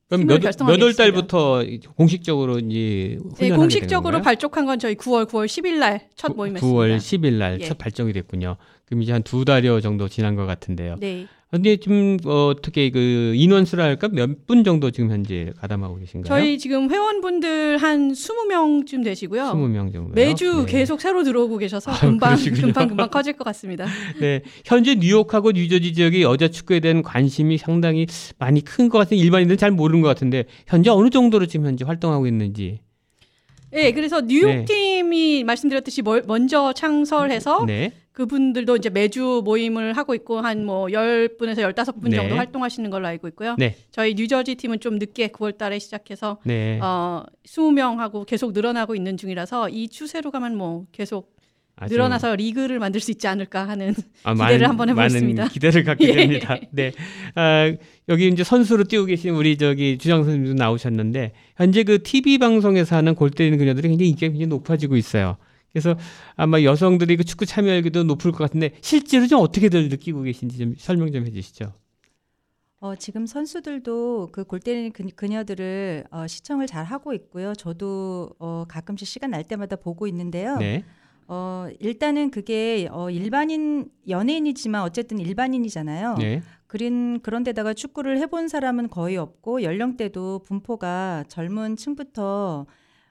[0.09, 0.93] 그럼 몇, 몇월.
[0.93, 1.63] 달부터
[1.95, 4.21] 공식적으로 이제 훈련하게 네, 된 공식적으로?
[4.21, 6.77] 발족한 건 저희 9월 9월 10일 날 첫 모임이었습니다.
[6.77, 7.65] 9월 10일 날 예.
[7.65, 8.57] 첫 발족이 됐군요.
[8.85, 10.97] 그럼 이제 한 두 달여 정도 지난 것 같은데요.
[10.99, 11.27] 네.
[11.51, 16.27] 근데 지금 어, 어떻게 그 인원수라 할까 몇 분 정도 지금 현재 가담하고 계신가요?
[16.27, 19.43] 저희 지금 회원분들 한 20명쯤 되시고요.
[19.53, 20.13] 20명 정도.
[20.13, 22.61] 매주 계속 새로 들어오고 계셔서 아유, 금방 그러시군요.
[22.61, 23.85] 금방 금방 커질 것 같습니다.
[24.21, 28.07] 네, 현재 뉴욕하고 뉴저지 지역의 여자 축구에 대한 관심이 상당히
[28.39, 32.27] 많이 큰 것 같은 일반인들은 잘 모르는 것 같은데 현재 어느 정도로 지금 현재 활동하고
[32.27, 32.79] 있는지.
[33.71, 34.65] 네, 그래서 뉴욕 네.
[34.65, 41.73] 팀이 말씀드렸듯이 멀- 먼저 창설해서 네, 그분들도 이제 매주 모임을 하고 있고 한 뭐 10분에서
[41.73, 42.17] 15분 네.
[42.17, 43.55] 정도 활동하시는 걸로 알고 있고요.
[43.57, 43.75] 네.
[43.91, 46.79] 저희 뉴저지 팀은 좀 늦게 9월 달에 시작해서 네.
[46.81, 51.35] 어 20명하고 계속 늘어나고 있는 중이라서 이 추세로 가면 뭐 계속
[51.89, 55.43] 늘어나서 리그를 만들 수 있지 않을까 하는 아, 기대를 한번 해보겠습니다.
[55.43, 56.13] 많은 기대를 갖게 예.
[56.13, 56.57] 됩니다.
[56.71, 56.91] 네.
[57.33, 57.73] 아,
[58.07, 63.15] 여기 이제 선수로 뛰고 계신 우리 저기 주장 선생님도 나오셨는데 현재 그 TV 방송에서 하는
[63.15, 65.37] 골 때리는 그녀들이 굉장히 인기가 굉장히 높아지고 있어요.
[65.73, 65.95] 그래서
[66.35, 71.11] 아마 여성들이 그 축구 참여율도 높을 것 같은데 실제로 좀 어떻게들 느끼고 계신지 좀 설명
[71.11, 71.73] 좀 해주시죠.
[72.79, 77.53] 어, 지금 선수들도 그 골 때리는 그, 그녀들을 어, 시청을 잘 하고 있고요.
[77.53, 80.57] 저도 어, 가끔씩 시간 날 때마다 보고 있는데요.
[80.57, 80.83] 네.
[81.27, 86.15] 어, 일단은 그게 어, 일반인 연예인이지만 어쨌든 일반인이잖아요.
[86.15, 86.41] 네.
[86.67, 92.65] 그린 그런데다가 축구를 해본 사람은 거의 없고 연령대도 분포가 젊은 층부터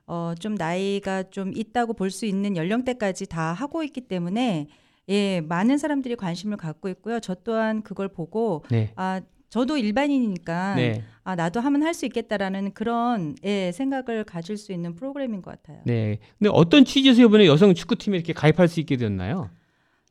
[0.07, 4.69] 어, 좀 나이가 좀 있다고 볼 수 있는 연령대까지 다 하고 있기 때문에
[5.09, 7.21] 예, 많은 사람들이 관심을 갖고 있고요.
[7.21, 8.93] 저 또한 그걸 보고 네.
[8.97, 11.03] 아 저도 일반인이니까 네.
[11.25, 15.81] 아 나도 하면 할 수 있겠다라는 그런 예, 생각을 가질 수 있는 프로그램인 것 같아요.
[15.85, 16.19] 네.
[16.39, 19.51] 근데 어떤 취지에서 이번에 여성 축구팀에 이렇게 가입할 수 있게 되었나요?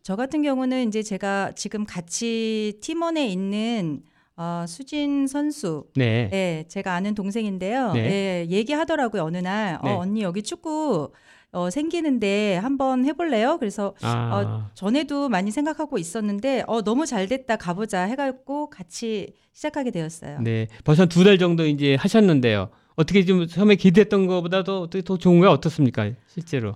[0.01, 4.01] 저 같은 경우는 이제 제가 지금 같이 팀원에 있는
[4.41, 6.29] 어, 수진 선수, 네.
[6.31, 7.91] 예, 제가 아는 동생인데요.
[7.91, 7.99] 네.
[8.09, 9.89] 예, 얘기하더라고요 어느 날, 네.
[9.91, 11.11] 어, 언니 여기 축구
[11.51, 13.57] 어, 생기는데 한번 해볼래요?
[13.59, 14.69] 그래서 아.
[14.75, 20.39] 전에도 많이 생각하고 있었는데 어, 너무 잘 됐다 가보자 해갖고 같이 시작하게 되었어요.
[20.39, 20.67] 네.
[20.85, 22.69] 벌써 두 달 정도 이제 하셨는데요.
[22.95, 26.11] 어떻게 좀 처음에 기대했던 것보다도 어떻게 더 좋은 거야 어떻습니까?
[26.27, 26.75] 실제로.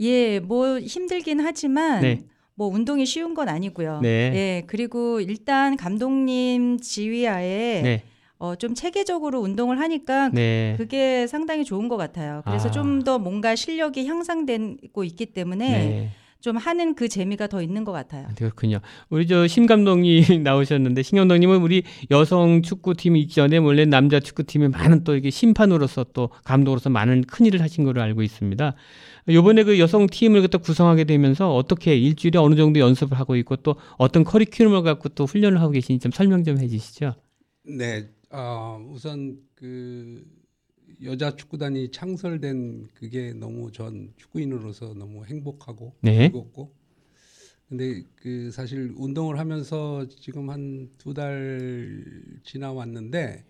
[0.00, 2.20] 예, 뭐 힘들긴 하지만 네.
[2.58, 4.00] 뭐 운동이 쉬운 건 아니고요.
[4.02, 4.08] 네.
[4.34, 8.02] 예, 그리고 일단 감독님 지휘하에 네.
[8.40, 10.74] 어, 좀 체계적으로 운동을 하니까 네.
[10.76, 12.42] 그게 상당히 좋은 것 같아요.
[12.44, 12.70] 그래서 아.
[12.72, 16.10] 좀더 뭔가 실력이 향상되고 있기 때문에 네.
[16.40, 18.26] 좀 하는 그 재미가 더 있는 것 같아요.
[18.28, 18.80] 아, 그렇군요.
[19.08, 24.68] 우리 저 신 감독님 나오셨는데 신 감독님은 우리 여성 축구팀 있기 전에 원래 남자 축구팀에
[24.68, 28.74] 많은 또 이게 심판으로서 또 감독으로서 많은 큰 일을 하신 걸로 알고 있습니다.
[29.28, 33.76] 요번에 그 여성 팀을 그때 구성하게 되면서 어떻게 일주일에 어느 정도 연습을 하고 있고 또
[33.98, 37.14] 어떤 커리큘럼을 갖고 또 훈련을 하고 계신지 좀 설명 좀 해주시죠.
[37.64, 40.24] 네, 어, 우선 그
[41.02, 46.28] 여자 축구단이 창설된 그게 너무 전 축구인으로서 너무 행복하고 네.
[46.28, 46.72] 즐겁고
[47.68, 52.02] 근데 그 사실 운동을 하면서 지금 한 두 달
[52.44, 53.44] 지나왔는데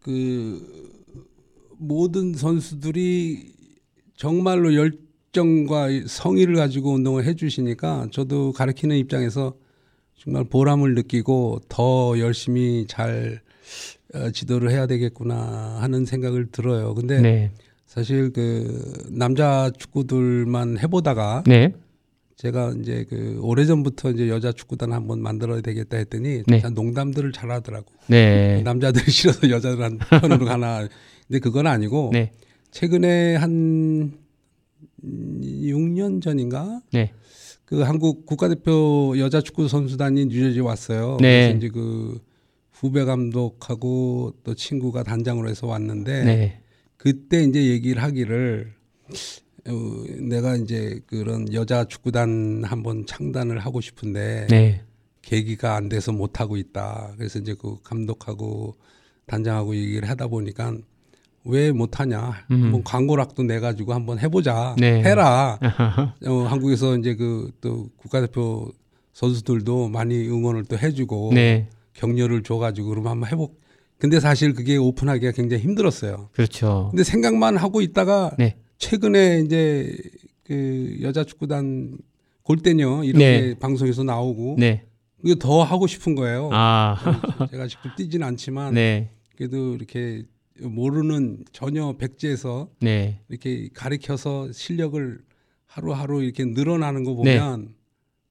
[0.00, 0.90] 그
[1.76, 3.52] 모든 선수들이
[4.18, 9.54] 정말로 열정과 성의를 가지고 운동을 해주시니까 저도 가르치는 입장에서
[10.16, 13.40] 정말 보람을 느끼고 더 열심히 잘
[14.14, 16.94] 어, 지도를 해야 되겠구나 하는 생각을 들어요.
[16.94, 17.52] 근데 네.
[17.86, 21.72] 사실 그 남자 축구들만 해보다가 네.
[22.34, 26.58] 제가 이제 그 오래전부터 이제 여자 축구단 한번 만들어야 되겠다 했더니 네.
[26.58, 27.86] 다 농담들을 잘 하더라고.
[28.08, 28.62] 네.
[28.62, 30.88] 남자들이 싫어서 여자들 편으로 가나.
[31.28, 32.32] 근데 그건 아니고 네.
[32.70, 34.18] 최근에 한
[35.02, 37.12] 6년 전인가 네.
[37.64, 41.18] 그 한국 국가대표 여자 축구 선수단이 뉴저지 왔어요.
[41.20, 41.48] 네.
[41.48, 42.18] 그래서 이제 그
[42.72, 46.62] 후배 감독하고 또 친구가 단장으로 해서 왔는데 네.
[46.96, 48.72] 그때 이제 얘기를 하기를
[49.68, 54.82] 어, 내가 이제 그런 여자 축구단 한번 창단을 하고 싶은데 네.
[55.22, 57.14] 계기가 안 돼서 못 하고 있다.
[57.18, 58.76] 그래서 이제 그 감독하고
[59.26, 60.74] 단장하고 얘기를 하다 보니까
[61.44, 62.44] 왜 못하냐?
[62.50, 62.62] 음.
[62.64, 64.74] 한번 광고락도 내 가지고 한번 해보자.
[64.78, 65.02] 네.
[65.02, 65.58] 해라.
[66.26, 68.72] 어, 한국에서 이제 그 또 국가대표
[69.12, 71.68] 선수들도 많이 응원을 또 해주고 네.
[71.94, 73.52] 격려를 줘가지고 그러면 한번 해보.
[73.98, 76.28] 근데 사실 그게 오픈하기가 굉장히 힘들었어요.
[76.32, 76.88] 그렇죠.
[76.92, 78.56] 근데 생각만 하고 있다가 네.
[78.78, 79.96] 최근에 이제
[80.44, 81.98] 그 여자 축구단
[82.44, 83.40] 골대녀 이런 네.
[83.40, 84.84] 게 방송에서 나오고 네.
[85.24, 86.48] 이거 더 하고 싶은 거예요.
[86.52, 86.96] 아.
[87.50, 89.10] 제가 직접 뛰진 않지만 네.
[89.36, 90.22] 그래도 이렇게
[90.60, 93.20] 모르는 전혀 백지에서 네.
[93.28, 95.20] 이렇게 가리켜서 실력을
[95.66, 97.74] 하루하루 이렇게 늘어나는 거 보면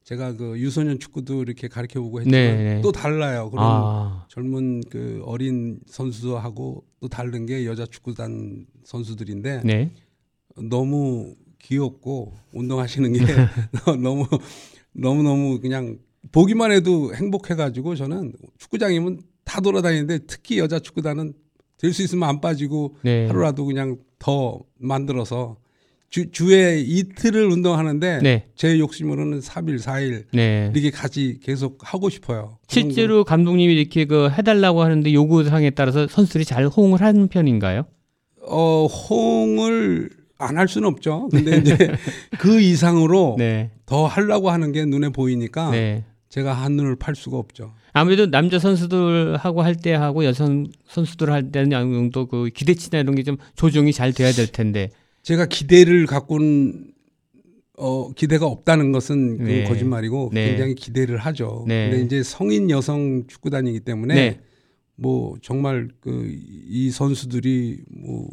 [0.03, 2.81] 제가 그 유소년 축구도 이렇게 가르쳐 보고 했지만 네, 네.
[2.81, 3.49] 또 달라요.
[3.51, 4.25] 그런 아.
[4.29, 9.91] 젊은 그 어린 선수하고 또 다른 게 여자 축구단 선수들인데 네.
[10.55, 13.19] 너무 귀엽고 운동하시는 게
[14.01, 14.25] 너무
[14.93, 15.99] 너무 너무 그냥
[16.31, 21.33] 보기만 해도 행복해가지고 저는 축구장이면 다 돌아다니는데 특히 여자 축구단은
[21.77, 23.27] 될 수 있으면 안 빠지고 네.
[23.27, 25.57] 하루라도 그냥 더 만들어서
[26.09, 28.47] 주, 주에 이틀을 운동하는데 네.
[28.55, 30.71] 제 욕심으로는 3일, 4일 네.
[30.73, 32.57] 이렇게 같이 계속 하고 싶어요.
[32.67, 37.83] 실제로 감독님이 이렇게 그 해달라고 하는데 요구 사항에 따라서 선수들이 잘 호응을 하는 편인가요?
[37.83, 37.87] 거.
[38.49, 40.09] 어, 호응을
[40.39, 41.27] 안 할 수는 없죠.
[41.31, 41.75] 근데 이제
[42.39, 43.71] 그 이상으로 네.
[43.85, 46.05] 더 하려고 하는 게 눈에 보이니까 네.
[46.29, 47.73] 제가 한눈을 팔 수가 없죠.
[47.93, 53.15] 아무래도 남자 선수들하고 할 때 하고 여성 선수들 할 때는 어느 정도 그 기대치나 이런
[53.15, 54.89] 게 좀 조정이 잘 돼야 될 텐데.
[55.23, 56.91] 제가 기대를 갖고는
[57.77, 59.63] 어 기대가 없다는 것은 그건 네.
[59.65, 60.49] 거짓말이고 네.
[60.49, 61.65] 굉장히 기대를 하죠.
[61.67, 61.89] 네.
[61.89, 64.39] 근데 이제 성인 여성 축구단이기 때문에 네.
[64.95, 66.33] 뭐 정말 그
[66.69, 68.27] 이 선수들이 뭐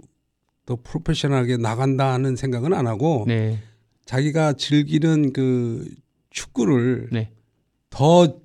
[0.66, 3.58] 더 프로페셔널하게 나간다는 생각은 안 하고 네.
[4.06, 5.86] 자기가 즐기는 그
[6.30, 7.28] 축구를 네.
[7.90, 8.40] 더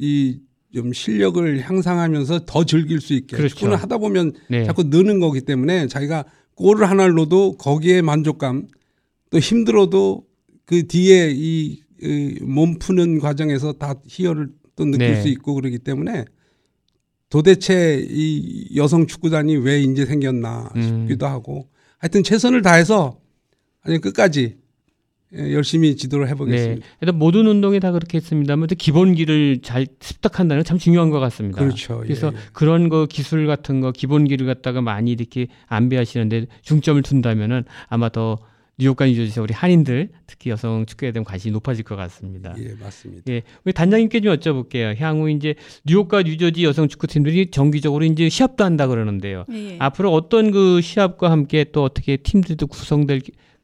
[0.00, 0.40] 이
[0.72, 3.54] 좀 실력을 향상하면서 더 즐길 수 있게 그렇죠.
[3.54, 4.64] 축구는 하다 보면 네.
[4.64, 6.24] 자꾸 느는 거기 때문에 자기가
[6.54, 8.68] 골을 하나를 넣어도 거기에 만족감
[9.30, 10.24] 또 힘들어도
[10.66, 15.22] 그 뒤에 이, 이, 몸 푸는 과정에서 다 희열을 또 느낄 네.
[15.22, 16.24] 수 있고 그러기 때문에
[17.28, 20.82] 도대체 이 여성 축구단이 왜 이제 생겼나 음.
[20.82, 23.20] 싶기도 하고 하여튼 최선을 다해서
[23.82, 24.56] 아니 끝까지 예,
[25.36, 26.32] 열심히 지도를 네.
[26.32, 26.86] 해보겠습니다.
[27.00, 31.58] 일단 모든 운동에 다 그렇게 했습니다만 또 기본기를 잘 습득한다는 건 참 중요한 것 같습니다.
[31.60, 31.98] 그렇죠.
[31.98, 32.40] 그래서 예, 예.
[32.52, 38.38] 그런 거 기술 같은 거 기본기를 갖다가 많이 이렇게 안배하시는데 중점을 둔다면은 아마 더
[38.78, 42.54] 뉴욕과 뉴저지에서 우리 한인들 특히 여성 축구에 대한 관심이 높아질 것 같습니다.
[42.58, 43.22] 예, 맞습니다.
[43.28, 44.96] 예, 우리 단장님께 좀 여쭤볼게요.
[44.98, 45.54] 향후 이제
[45.84, 49.44] 뉴욕과 뉴저지 여성 축구팀들이 정기적으로 이제 시합도 한다 그러는데요.
[49.52, 49.76] 예, 예.
[49.78, 53.20] 앞으로 어떤 그 시합과 함께 또 어떻게 팀들도 구성될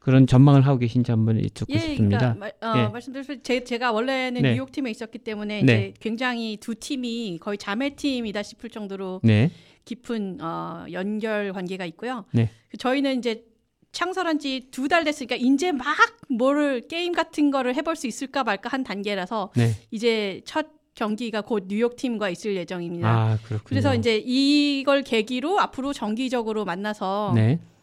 [0.07, 2.33] 그런 전망을 하고 계신지 한번 여쭙고 예, 싶습니다.
[2.33, 2.87] 그러니까 말, 어, 예.
[2.87, 4.53] 말씀드렸듯이 제, 제가 원래는 네.
[4.53, 5.73] 뉴욕 팀에 있었기 때문에 네.
[5.89, 9.51] 이제 굉장히 두 팀이 거의 자매 팀이다 싶을 정도로 네,
[9.83, 12.23] 깊은 어, 연결 관계가 있고요.
[12.31, 12.49] 네.
[12.69, 13.43] 그 저희는 이제
[13.91, 15.85] 창설한 지 두 달 됐으니까 이제 막
[16.29, 19.71] 뭐를 게임 같은 거를 해볼 수 있을까 말까 한 단계라서 네.
[19.91, 23.09] 이제 첫 경기가 곧 뉴욕 팀과 있을 예정입니다.
[23.09, 23.37] 아.
[23.65, 27.76] 그래서 이제 이걸 계기로 앞으로 정기적으로 만나서 네, 가-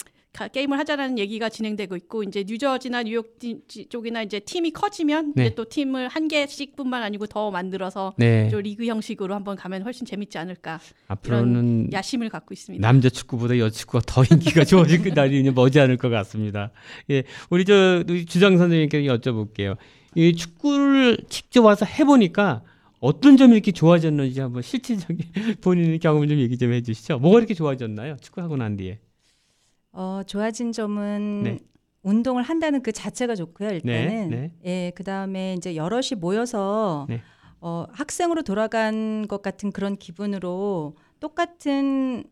[0.52, 3.38] 게임을 하자라는 얘기가 진행되고 있고 이제 뉴저지나 뉴욕
[3.88, 5.46] 쪽이나 이제 팀이 커지면 네.
[5.46, 8.48] 이제 또 팀을 한 개씩뿐만 아니고 더 만들어서 네.
[8.48, 12.86] 좀 리그 형식으로 한번 가면 훨씬 재밌지 않을까 앞으로는 야심을 갖고 있습니다.
[12.86, 16.72] 남자 축구보다 여자 축구가 더 인기가 좋아질 그 날이 이제 머지 않을 것 같습니다.
[17.10, 19.76] 예, 우리 저 주장 선생님께 여쭤볼게요.
[20.16, 22.62] 이 축구를 직접 와서 해보니까
[23.00, 25.26] 어떤 점이 이렇게 좋아졌는지 한번 실질적인
[25.60, 27.18] 본인의 경험을 좀 얘기 좀 해주시죠.
[27.18, 28.16] 뭐가 이렇게 좋아졌나요?
[28.20, 28.98] 축구하고 난 뒤에.
[29.94, 31.58] 어, 좋아진 점은 네.
[32.02, 33.70] 운동을 한다는 그 자체가 좋고요.
[33.70, 37.22] 일단은 네, 예, 그다음에 이제 여럿이 모여서 네.
[37.60, 42.24] 어, 학생으로 돌아간 것 같은 그런 기분으로 똑같은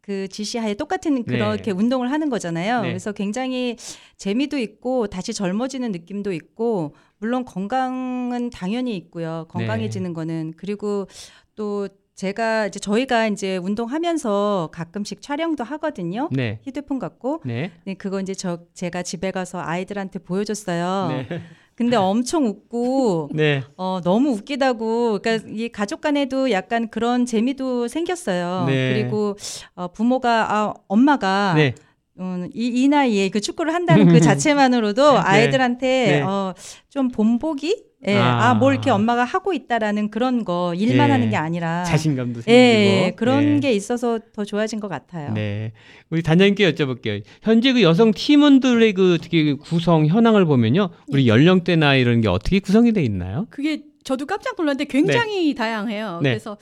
[0.00, 2.82] 그 지시하에 똑같은 그렇게 운동을 하는 거잖아요.
[2.82, 2.88] 네.
[2.88, 3.76] 그래서 굉장히
[4.16, 9.46] 재미도 있고 다시 젊어지는 느낌도 있고 물론 건강은 당연히 있고요.
[9.48, 11.06] 건강해지는 거는 그리고
[11.54, 16.28] 또 제가 이제 저희가 이제 운동하면서 가끔씩 촬영도 하거든요.
[16.30, 21.08] 네, 휴대폰 갖고 네, 네, 그거 이제 저 제가 집에 가서 아이들한테 보여줬어요.
[21.08, 21.40] 네,
[21.74, 28.66] 근데 엄청 웃고 네, 어 너무 웃기다고 그러니까 이 가족 간에도 약간 그런 재미도 생겼어요.
[28.66, 28.92] 네.
[28.92, 29.36] 그리고
[29.74, 31.74] 어 부모가 아 엄마가 네,
[32.18, 36.20] 음, 이, 이 나이에 그 축구를 한다는 그 자체만으로도 아이들한테 네.
[36.20, 36.54] 어,
[36.88, 37.91] 좀 본보기?
[38.08, 38.50] 예, 아.
[38.50, 41.12] 아, 뭐 이렇게 엄마가 하고 있다라는 그런 거 일만 예.
[41.12, 43.60] 하는 게 아니라 자신감도 예, 생기고 예, 그런 네.
[43.60, 45.32] 게 있어서 더 좋아진 것 같아요.
[45.32, 45.72] 네.
[46.10, 47.22] 우리 단장님께 여쭤볼게요.
[47.42, 50.90] 현재 그 여성 팀원들의 그 어떻게 구성 현황을 보면요.
[51.08, 53.46] 우리 연령대나 이런 게 어떻게 구성이 돼 있나요?
[53.50, 56.20] 그게 저도 깜짝 놀랐는데 굉장히 다양해요.
[56.22, 56.30] 네.
[56.30, 56.56] 그래서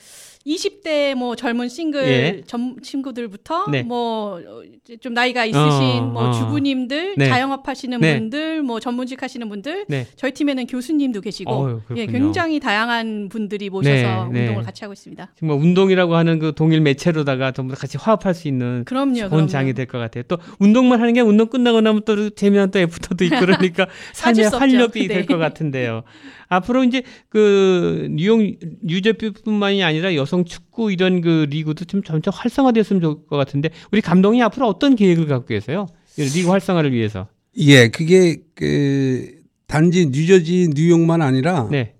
[0.45, 2.41] 20대 뭐 젊은 싱글 예.
[2.47, 3.83] 점, 친구들부터 네.
[3.83, 6.31] 뭐좀 나이가 있으신 어, 뭐 어.
[6.31, 7.27] 주부님들, 네.
[7.29, 8.17] 자영업 하시는 네.
[8.17, 10.07] 분들, 뭐 전문직 하시는 분들, 네.
[10.15, 12.05] 저희 팀에는 교수님도 계시고 어휴, 예.
[12.07, 14.39] 굉장히 다양한 분들이 모셔서 네, 네.
[14.41, 15.31] 운동을 같이 하고 있습니다.
[15.37, 19.15] 정말 운동이라고 하는 그 동일 매체로다가 전부 다 같이 화합할 수 있는 그럼요.
[19.15, 19.47] 좋은 그럼요.
[19.47, 20.23] 장이 될 것 같아요.
[20.27, 24.45] 또 운동만 하는 게 운동 끝나고 나면 또 재미난 또 애프터도 있고 그러니까 삶의.
[24.51, 25.13] 활력이 네.
[25.15, 26.03] 될것 같은데요.
[26.47, 28.41] 앞으로 이제 그 뉴욕
[28.87, 34.41] 유저뿐만이 아니라 여성 축구 이런 그 리그도 좀 점점 활성화됐으면 좋을 것 같은데 우리 감독이
[34.41, 35.87] 앞으로 어떤 계획을 갖고 계세요?
[36.17, 37.27] 이 리그 활성화를 위해서.
[37.57, 41.95] 예, 그게 그 단지 뉴저지, 뉴욕만 아니라 네.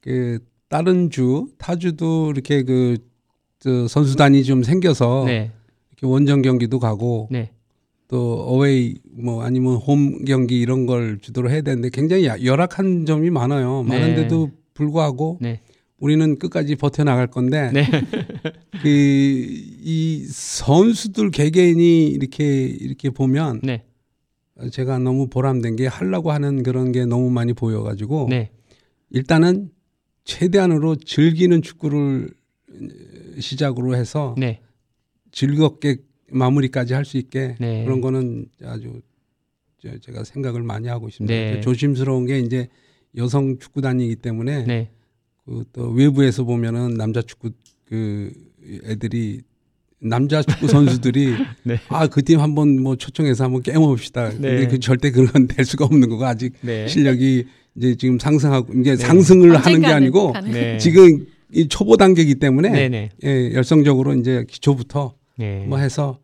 [0.00, 5.50] 그 다른 주, 타주도 이렇게 그저 선수단이 좀 생겨서 네.
[5.90, 7.50] 이렇게 원정 경기도 가고 네.
[8.06, 13.30] 또 어웨이 뭐 아니면 홈 경기 이런 걸 주도로 해야 되는데 굉장히 야- 열악한 점이
[13.30, 13.84] 많아요.
[13.88, 13.98] 네.
[13.98, 15.60] 많은데도 불구하고 네.
[16.02, 17.86] 우리는 끝까지 버텨 나갈 건데 네.
[18.82, 23.84] 그이 선수들 개개인이 이렇게 이렇게 보면 네.
[24.72, 28.50] 제가 너무 보람된 게 하려고 하는 그런 게 너무 많이 보여가지고 네.
[29.10, 29.70] 일단은
[30.24, 32.30] 최대한으로 즐기는 축구를
[33.38, 34.60] 시작으로 해서 네.
[35.30, 35.98] 즐겁게
[36.32, 37.84] 마무리까지 할 수 있게 네.
[37.84, 39.00] 그런 거는 아주
[39.80, 41.32] 저- 제가 생각을 많이 하고 있습니다.
[41.32, 41.60] 네.
[41.60, 42.66] 조심스러운 게 이제
[43.16, 44.90] 여성 축구단이기 때문에 네.
[45.46, 47.50] 그또 외부에서 보면은 남자 축구
[47.88, 48.32] 그
[48.84, 49.40] 애들이
[50.00, 51.34] 남자 축구 선수들이
[51.64, 51.78] 네.
[51.88, 53.62] 아그 팀 한번 뭐 초청해서 한번.
[54.30, 54.66] 근데 네.
[54.68, 56.86] 그 절대 그런 건 될 수가 없는 거고 아직 네.
[56.88, 57.44] 실력이
[57.76, 60.52] 이제 지금 상승하고 이제 상승을 하는 게 아니고 가능.
[60.52, 60.78] 네.
[60.78, 62.88] 지금 이 초보 단계이기 때문에 네.
[62.88, 63.10] 네.
[63.24, 65.66] 예, 열성적으로 이제 기초부터 네.
[65.66, 66.18] 뭐 해서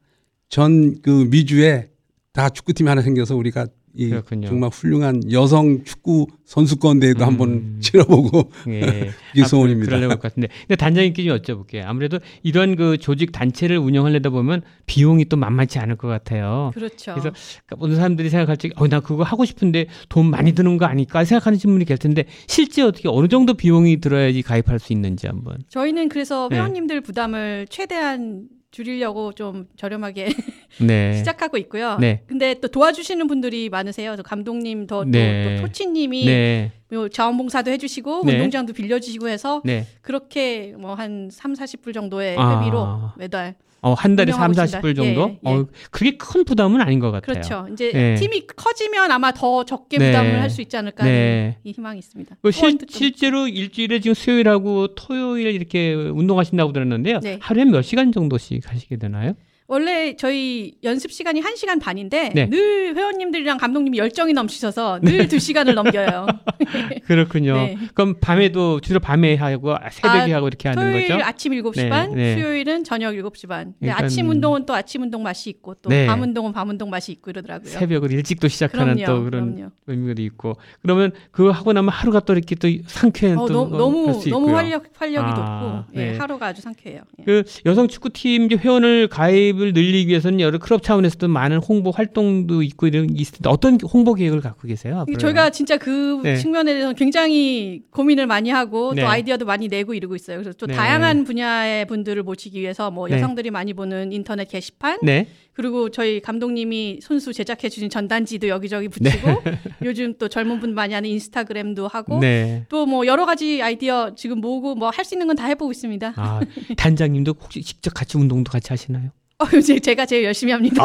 [0.48, 1.90] 전 그 미주에
[2.32, 3.66] 다 축구팀이 하나 생겨서 우리가
[3.98, 4.46] 이 그렇군요.
[4.46, 7.26] 정말 훌륭한 여성 축구 선수권 대회도 음.
[7.26, 9.10] 한번 치러보고 예.
[9.34, 9.86] 이게 소원입니다.
[9.86, 10.48] 그러려고 할것 같은데.
[10.60, 11.82] 근데 단장님께 좀 여쭤볼게요.
[11.84, 16.70] 아무래도 이런 그 조직 단체를 운영하려다 보면 비용이 또 만만치 않을 것 같아요.
[16.74, 17.12] 그렇죠.
[17.14, 17.32] 그래서
[17.66, 21.24] 그러니까 모든 사람들이 생각할 적, 어, 나 그거 하고 싶은데 돈 많이 드는 거 아닐까
[21.24, 25.58] 생각하는 분이 계실 텐데 실제 어떻게 어느 정도 비용이 들어야지 가입할 수 있는지 한번.
[25.68, 26.56] 저희는 그래서 네.
[26.56, 30.28] 회원님들 부담을 최대한 줄이려고 좀 저렴하게
[30.86, 31.14] 네.
[31.14, 31.96] 시작하고 있고요.
[31.98, 32.22] 네.
[32.26, 34.14] 근데 또 도와주시는 분들이 많으세요.
[34.16, 35.56] 저 감독님, 더, 또- 네.
[35.56, 36.72] 또, 토치님이 네.
[36.90, 38.32] 뭐 자원봉사도 해주시고 네.
[38.34, 39.86] 운동장도 빌려주시고 해서 네.
[40.00, 42.60] 그렇게 뭐 한 3, 40불 정도의 아.
[42.60, 45.20] 회비로 매달 어, 한 달에 3, 운영하고 40불 정도?
[45.28, 45.54] 예, 예.
[45.54, 47.20] 어, 그게 큰 부담은 아닌 것 같아요.
[47.34, 47.68] 그렇죠.
[47.72, 48.14] 이제 네.
[48.16, 50.06] 팀이 커지면 아마 더 적게 네.
[50.10, 51.58] 부담을 할수 있지 않을까 하는 네.
[51.62, 52.36] 이 희망이 있습니다.
[52.42, 57.20] 그 실, 좀- 실제로 일주일에 지금 수요일하고 토요일 이렇게 운동하신다고 들었는데요.
[57.20, 57.38] 네.
[57.40, 59.34] 하루에 몇 시간 정도씩 하시게 되나요?
[59.70, 62.48] 원래 저희 연습 시간이 1시간 반인데 네.
[62.48, 66.26] 늘 회원님들이랑 감독님이 열정이 넘치셔서 늘 2시간을 넘겨요.
[67.04, 67.52] 그렇군요.
[67.54, 67.76] 네.
[67.92, 71.22] 그럼 밤에도 주로 밤에 하고 새벽에 아, 하고 이렇게 하는 토요일 거죠?
[71.22, 72.34] 아침 7시 네, 반, 네.
[72.34, 73.74] 수요일은 저녁 7시 반.
[73.78, 74.30] 그러니까, 아침 음.
[74.30, 76.06] 운동은 또 아침 운동 맛이 있고 또 네.
[76.06, 77.68] 밤 운동은 밤 운동 맛이 있고 이러더라고요.
[77.68, 79.04] 새벽을 일찍 또 시작하는 그럼요.
[79.04, 79.72] 또 그런 그럼요.
[79.86, 84.30] 의미도 있고 그러면 그거 하고 나면 하루가 또 이렇게 또 상쾌한 어, 또 너무 너무,
[84.30, 84.56] 너무.
[84.56, 86.16] 활력 활력이 아, 높고 예, 네.
[86.16, 87.02] 하루가 아주 상쾌해요.
[87.18, 87.24] 예.
[87.24, 92.86] 그 여성 축구팀 회원을 가입 을 늘리기 위해서는 여러 클럽 차원에서도 많은 홍보 활동도 있고
[92.86, 95.00] 이런 게 있을 텐데 어떤 홍보 계획을 갖고 계세요?
[95.00, 95.18] 앞으로요?
[95.18, 96.36] 저희가 진짜 그 네.
[96.36, 99.02] 측면에 대해서 굉장히 고민을 많이 하고 네.
[99.02, 100.36] 또 아이디어도 많이 내고 이러고 있어요.
[100.38, 100.74] 그래서 또 네.
[100.74, 103.16] 다양한 분야의 분들을 모시기 위해서 뭐 네.
[103.16, 105.26] 여성들이 많이 보는 인터넷 게시판 네.
[105.54, 109.28] 그리고 저희 감독님이 손수 제작해 주신 전단지도 여기저기 붙이고
[109.82, 112.64] 요즘 또 젊은 분 많이 하는 인스타그램도 하고 네.
[112.68, 116.12] 또뭐 여러 가지 아이디어 지금 모으고 뭐 할 수 있는 건 다 해보고 있습니다.
[116.16, 116.40] 아,
[116.76, 119.10] 단장님도 혹시 직접 같이 운동도 같이 하시나요?
[119.38, 120.84] 어, 이제 제가 제일 열심히 합니다.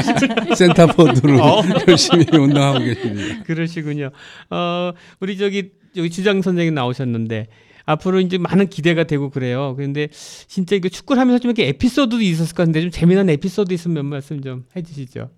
[0.54, 1.62] 센터포드로 어.
[1.88, 3.42] 열심히 운동하고 계십니다.
[3.44, 4.10] 그러시군요.
[4.50, 7.46] 어, 우리 저기 여기 주장 선생님 나오셨는데
[7.86, 9.74] 앞으로 이제 많은 기대가 되고 그래요.
[9.76, 13.94] 그런데 진짜 이거 축구를 하면서 좀 이렇게 에피소드도 있었을 것 같은데 좀 재미난 에피소드 있으면
[13.94, 15.30] 몇 말씀 좀 해주시죠.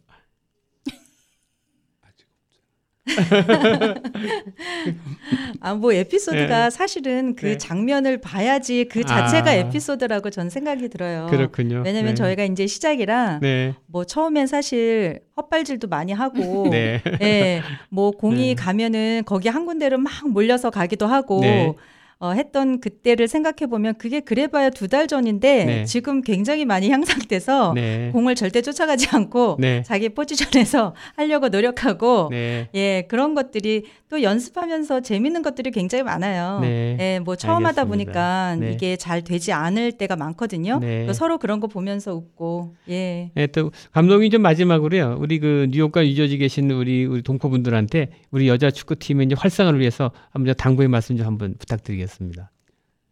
[5.61, 6.71] 아, 뭐 에피소드가 네.
[6.71, 7.59] 사실은 그 네.
[7.59, 9.55] 장면을 봐야지 그 자체가 아.
[9.55, 11.27] 에피소드라고 전 생각이 들어요.
[11.31, 11.83] 그렇군요.
[11.85, 12.15] 왜냐면 네.
[12.15, 13.75] 저희가 이제 시작이라 네.
[13.87, 17.03] 뭐 처음엔 사실 헛발질도 많이 하고 네.
[17.23, 18.55] 예, 뭐 공이 네.
[18.55, 21.73] 가면은 거기 한 군데로 막 몰려서 가기도 하고 네.
[22.21, 25.85] 어, 했던 그때를 생각해 보면 그게 그래봐야 두 달 전인데 네.
[25.85, 28.11] 지금 굉장히 많이 향상돼서 네.
[28.13, 29.83] 공을 절대 쫓아가지 않고 네.
[29.85, 32.69] 자기 포지션에서 하려고 노력하고 네.
[32.75, 36.61] 예 그런 것들이 또 연습하면서 재밌는 것들이 굉장히 많아요.
[36.61, 36.97] 네.
[36.99, 37.85] 예, 뭐 처음 하다 알겠습니다.
[37.85, 38.73] 보니까 네.
[38.73, 40.79] 이게 잘 되지 않을 때가 많거든요.
[40.81, 41.07] 네.
[41.07, 43.31] 또 서로 그런 거 보면서 웃고 예.
[43.35, 45.19] 네, 또 감독님 좀 마지막으로요.
[45.21, 50.55] 우리 그 뉴욕과 유저지 계신 우리 우리 동포분들한테 우리 여자 축구팀의 이제 활성화를 위해서 한번
[50.57, 52.08] 당부의 말씀 좀 한번 부탁드리겠습니다.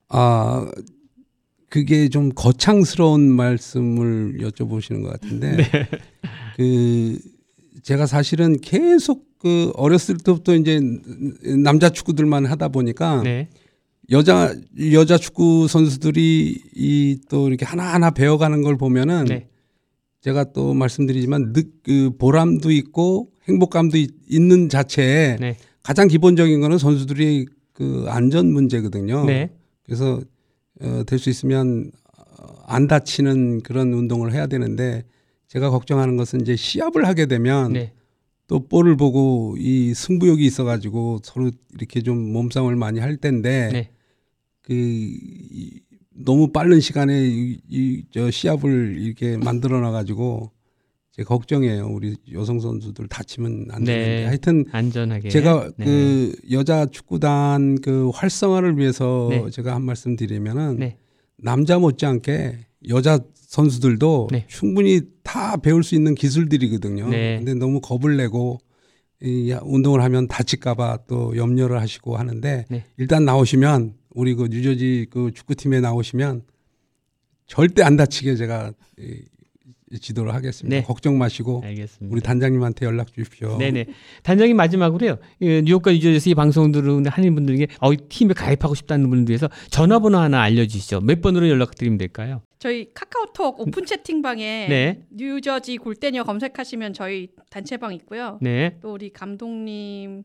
[0.08, 0.70] 아
[1.68, 5.56] 그게 좀 거창스러운 말씀을 여쭤보시는 것 같은데
[6.56, 7.18] 그
[7.82, 10.80] 제가 사실은 계속 그 어렸을 때부터 이제
[11.62, 13.48] 남자 축구들만 하다 보니까 네.
[14.10, 14.54] 여자
[14.92, 19.48] 여자 축구 선수들이 이 또 이렇게 하나하나 배워가는 걸 보면은 네.
[20.20, 25.56] 제가 또 말씀드리지만 느, 그 보람도 있고 행복감도 있, 는 자체에 네.
[25.82, 29.26] 가장 기본적인 거는 선수들이 그 안전 문제거든요.
[29.26, 29.50] 네.
[29.84, 30.18] 그래서
[30.80, 35.04] 어, 될 수 있으면 어, 안 다치는 그런 운동을 해야 되는데
[35.48, 37.92] 제가 걱정하는 것은 이제 시합을 하게 되면 네.
[38.46, 43.90] 또 볼을 보고 이 승부욕이 있어가지고 서로 이렇게 좀 몸싸움을 많이 할 텐데 네.
[44.62, 45.80] 그 이,
[46.14, 50.50] 너무 빠른 시간에 이, 이, 저 시합을 이렇게 만들어 놔가지고
[51.16, 51.86] 제 걱정이에요.
[51.86, 54.24] 우리 여성 선수들 다치면 안 되는데 네.
[54.26, 55.30] 하여튼 안전하게.
[55.30, 55.84] 제가 네.
[55.86, 59.48] 그 여자 축구단 그 활성화를 위해서 네.
[59.50, 60.98] 제가 한 말씀 드리면은 네.
[61.38, 62.58] 남자 못지않게
[62.88, 64.44] 여자 선수들도 네.
[64.46, 67.08] 충분히 다 배울 수 있는 기술들이거든요.
[67.08, 67.36] 네.
[67.38, 68.58] 근데 너무 겁을 내고
[69.22, 72.84] 이 운동을 하면 다칠까봐 또 염려를 하시고 하는데 네.
[72.98, 76.42] 일단 나오시면 우리 그 뉴저지 그 축구팀에 나오시면
[77.46, 78.74] 절대 안 다치게 제가
[79.98, 80.76] 지도를 하겠습니다.
[80.76, 80.82] 네.
[80.82, 82.12] 걱정 마시고 알겠습니다.
[82.12, 83.56] 우리 단장님한테 연락 주십시오.
[83.58, 83.86] 네네.
[84.22, 85.18] 단장님 마지막으로요.
[85.42, 89.48] 예, 뉴욕과 유저에서 이 방송 들은 하는 분들에게 어, 이 팀에 가입하고 싶다는 분들 위해서
[89.70, 91.00] 전화번호 하나 알려주시죠.
[91.00, 92.42] 몇 번으로 연락드리면 될까요?
[92.58, 95.00] 저희 카카오톡 오픈 채팅방에 네.
[95.10, 98.38] 뉴저지 골대녀 검색하시면 저희 단체방 있고요.
[98.40, 98.78] 네.
[98.80, 100.22] 또 우리 감독님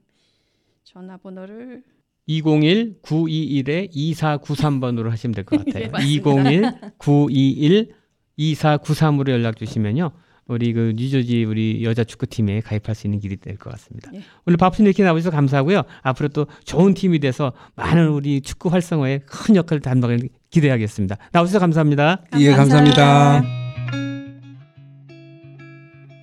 [0.84, 1.84] 전화번호를
[2.30, 5.86] 201-921-2493번으로 하시면 될 것 같아요.
[5.86, 6.08] 네, 맞습
[8.42, 8.78] 니다.
[8.78, 10.12] 201-921-2493으로 연락 주시면요.
[10.48, 14.12] 우리 그 뉴저지 우리 여자 축구팀에 가입할 수 있는 길이 될 것 같습니다.
[14.16, 14.22] 예.
[14.46, 15.84] 오늘 바쁜 이렇게 나와주셔서 감사하고요.
[16.02, 21.18] 앞으로 또 좋은 팀이 돼서 많은 우리 축구 활성화에 큰 역할을 담당을 기대하겠습니다.
[21.32, 22.24] 나와주셔서 감사합니다.
[22.40, 23.44] 예, 감사합니다.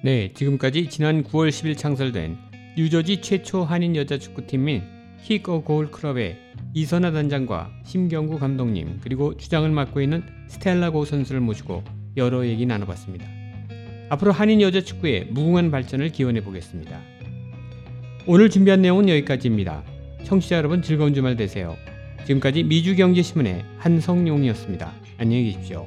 [0.04, 2.36] 네, 지금까지 지난 9월 10일 창설된
[2.76, 4.82] 뉴저지 최초 한인 여자 축구팀인
[5.22, 6.38] 킥어 고울 클럽의
[6.74, 11.82] 이선아 단장과 심경구 감독님 그리고 주장을 맡고 있는 스텔라 고 선수를 모시고
[12.18, 13.26] 여러 얘기 나눠봤습니다.
[14.10, 17.00] 앞으로 한인 여자 축구의 무궁한 발전을 기원해 보겠습니다.
[18.26, 19.82] 오늘 준비한 내용은 여기까지입니다.
[20.24, 21.76] 청취자 여러분 즐거운 주말 되세요.
[22.26, 24.92] 지금까지 미주경제신문의 한성용이었습니다.
[25.18, 25.86] 안녕히 계십시오.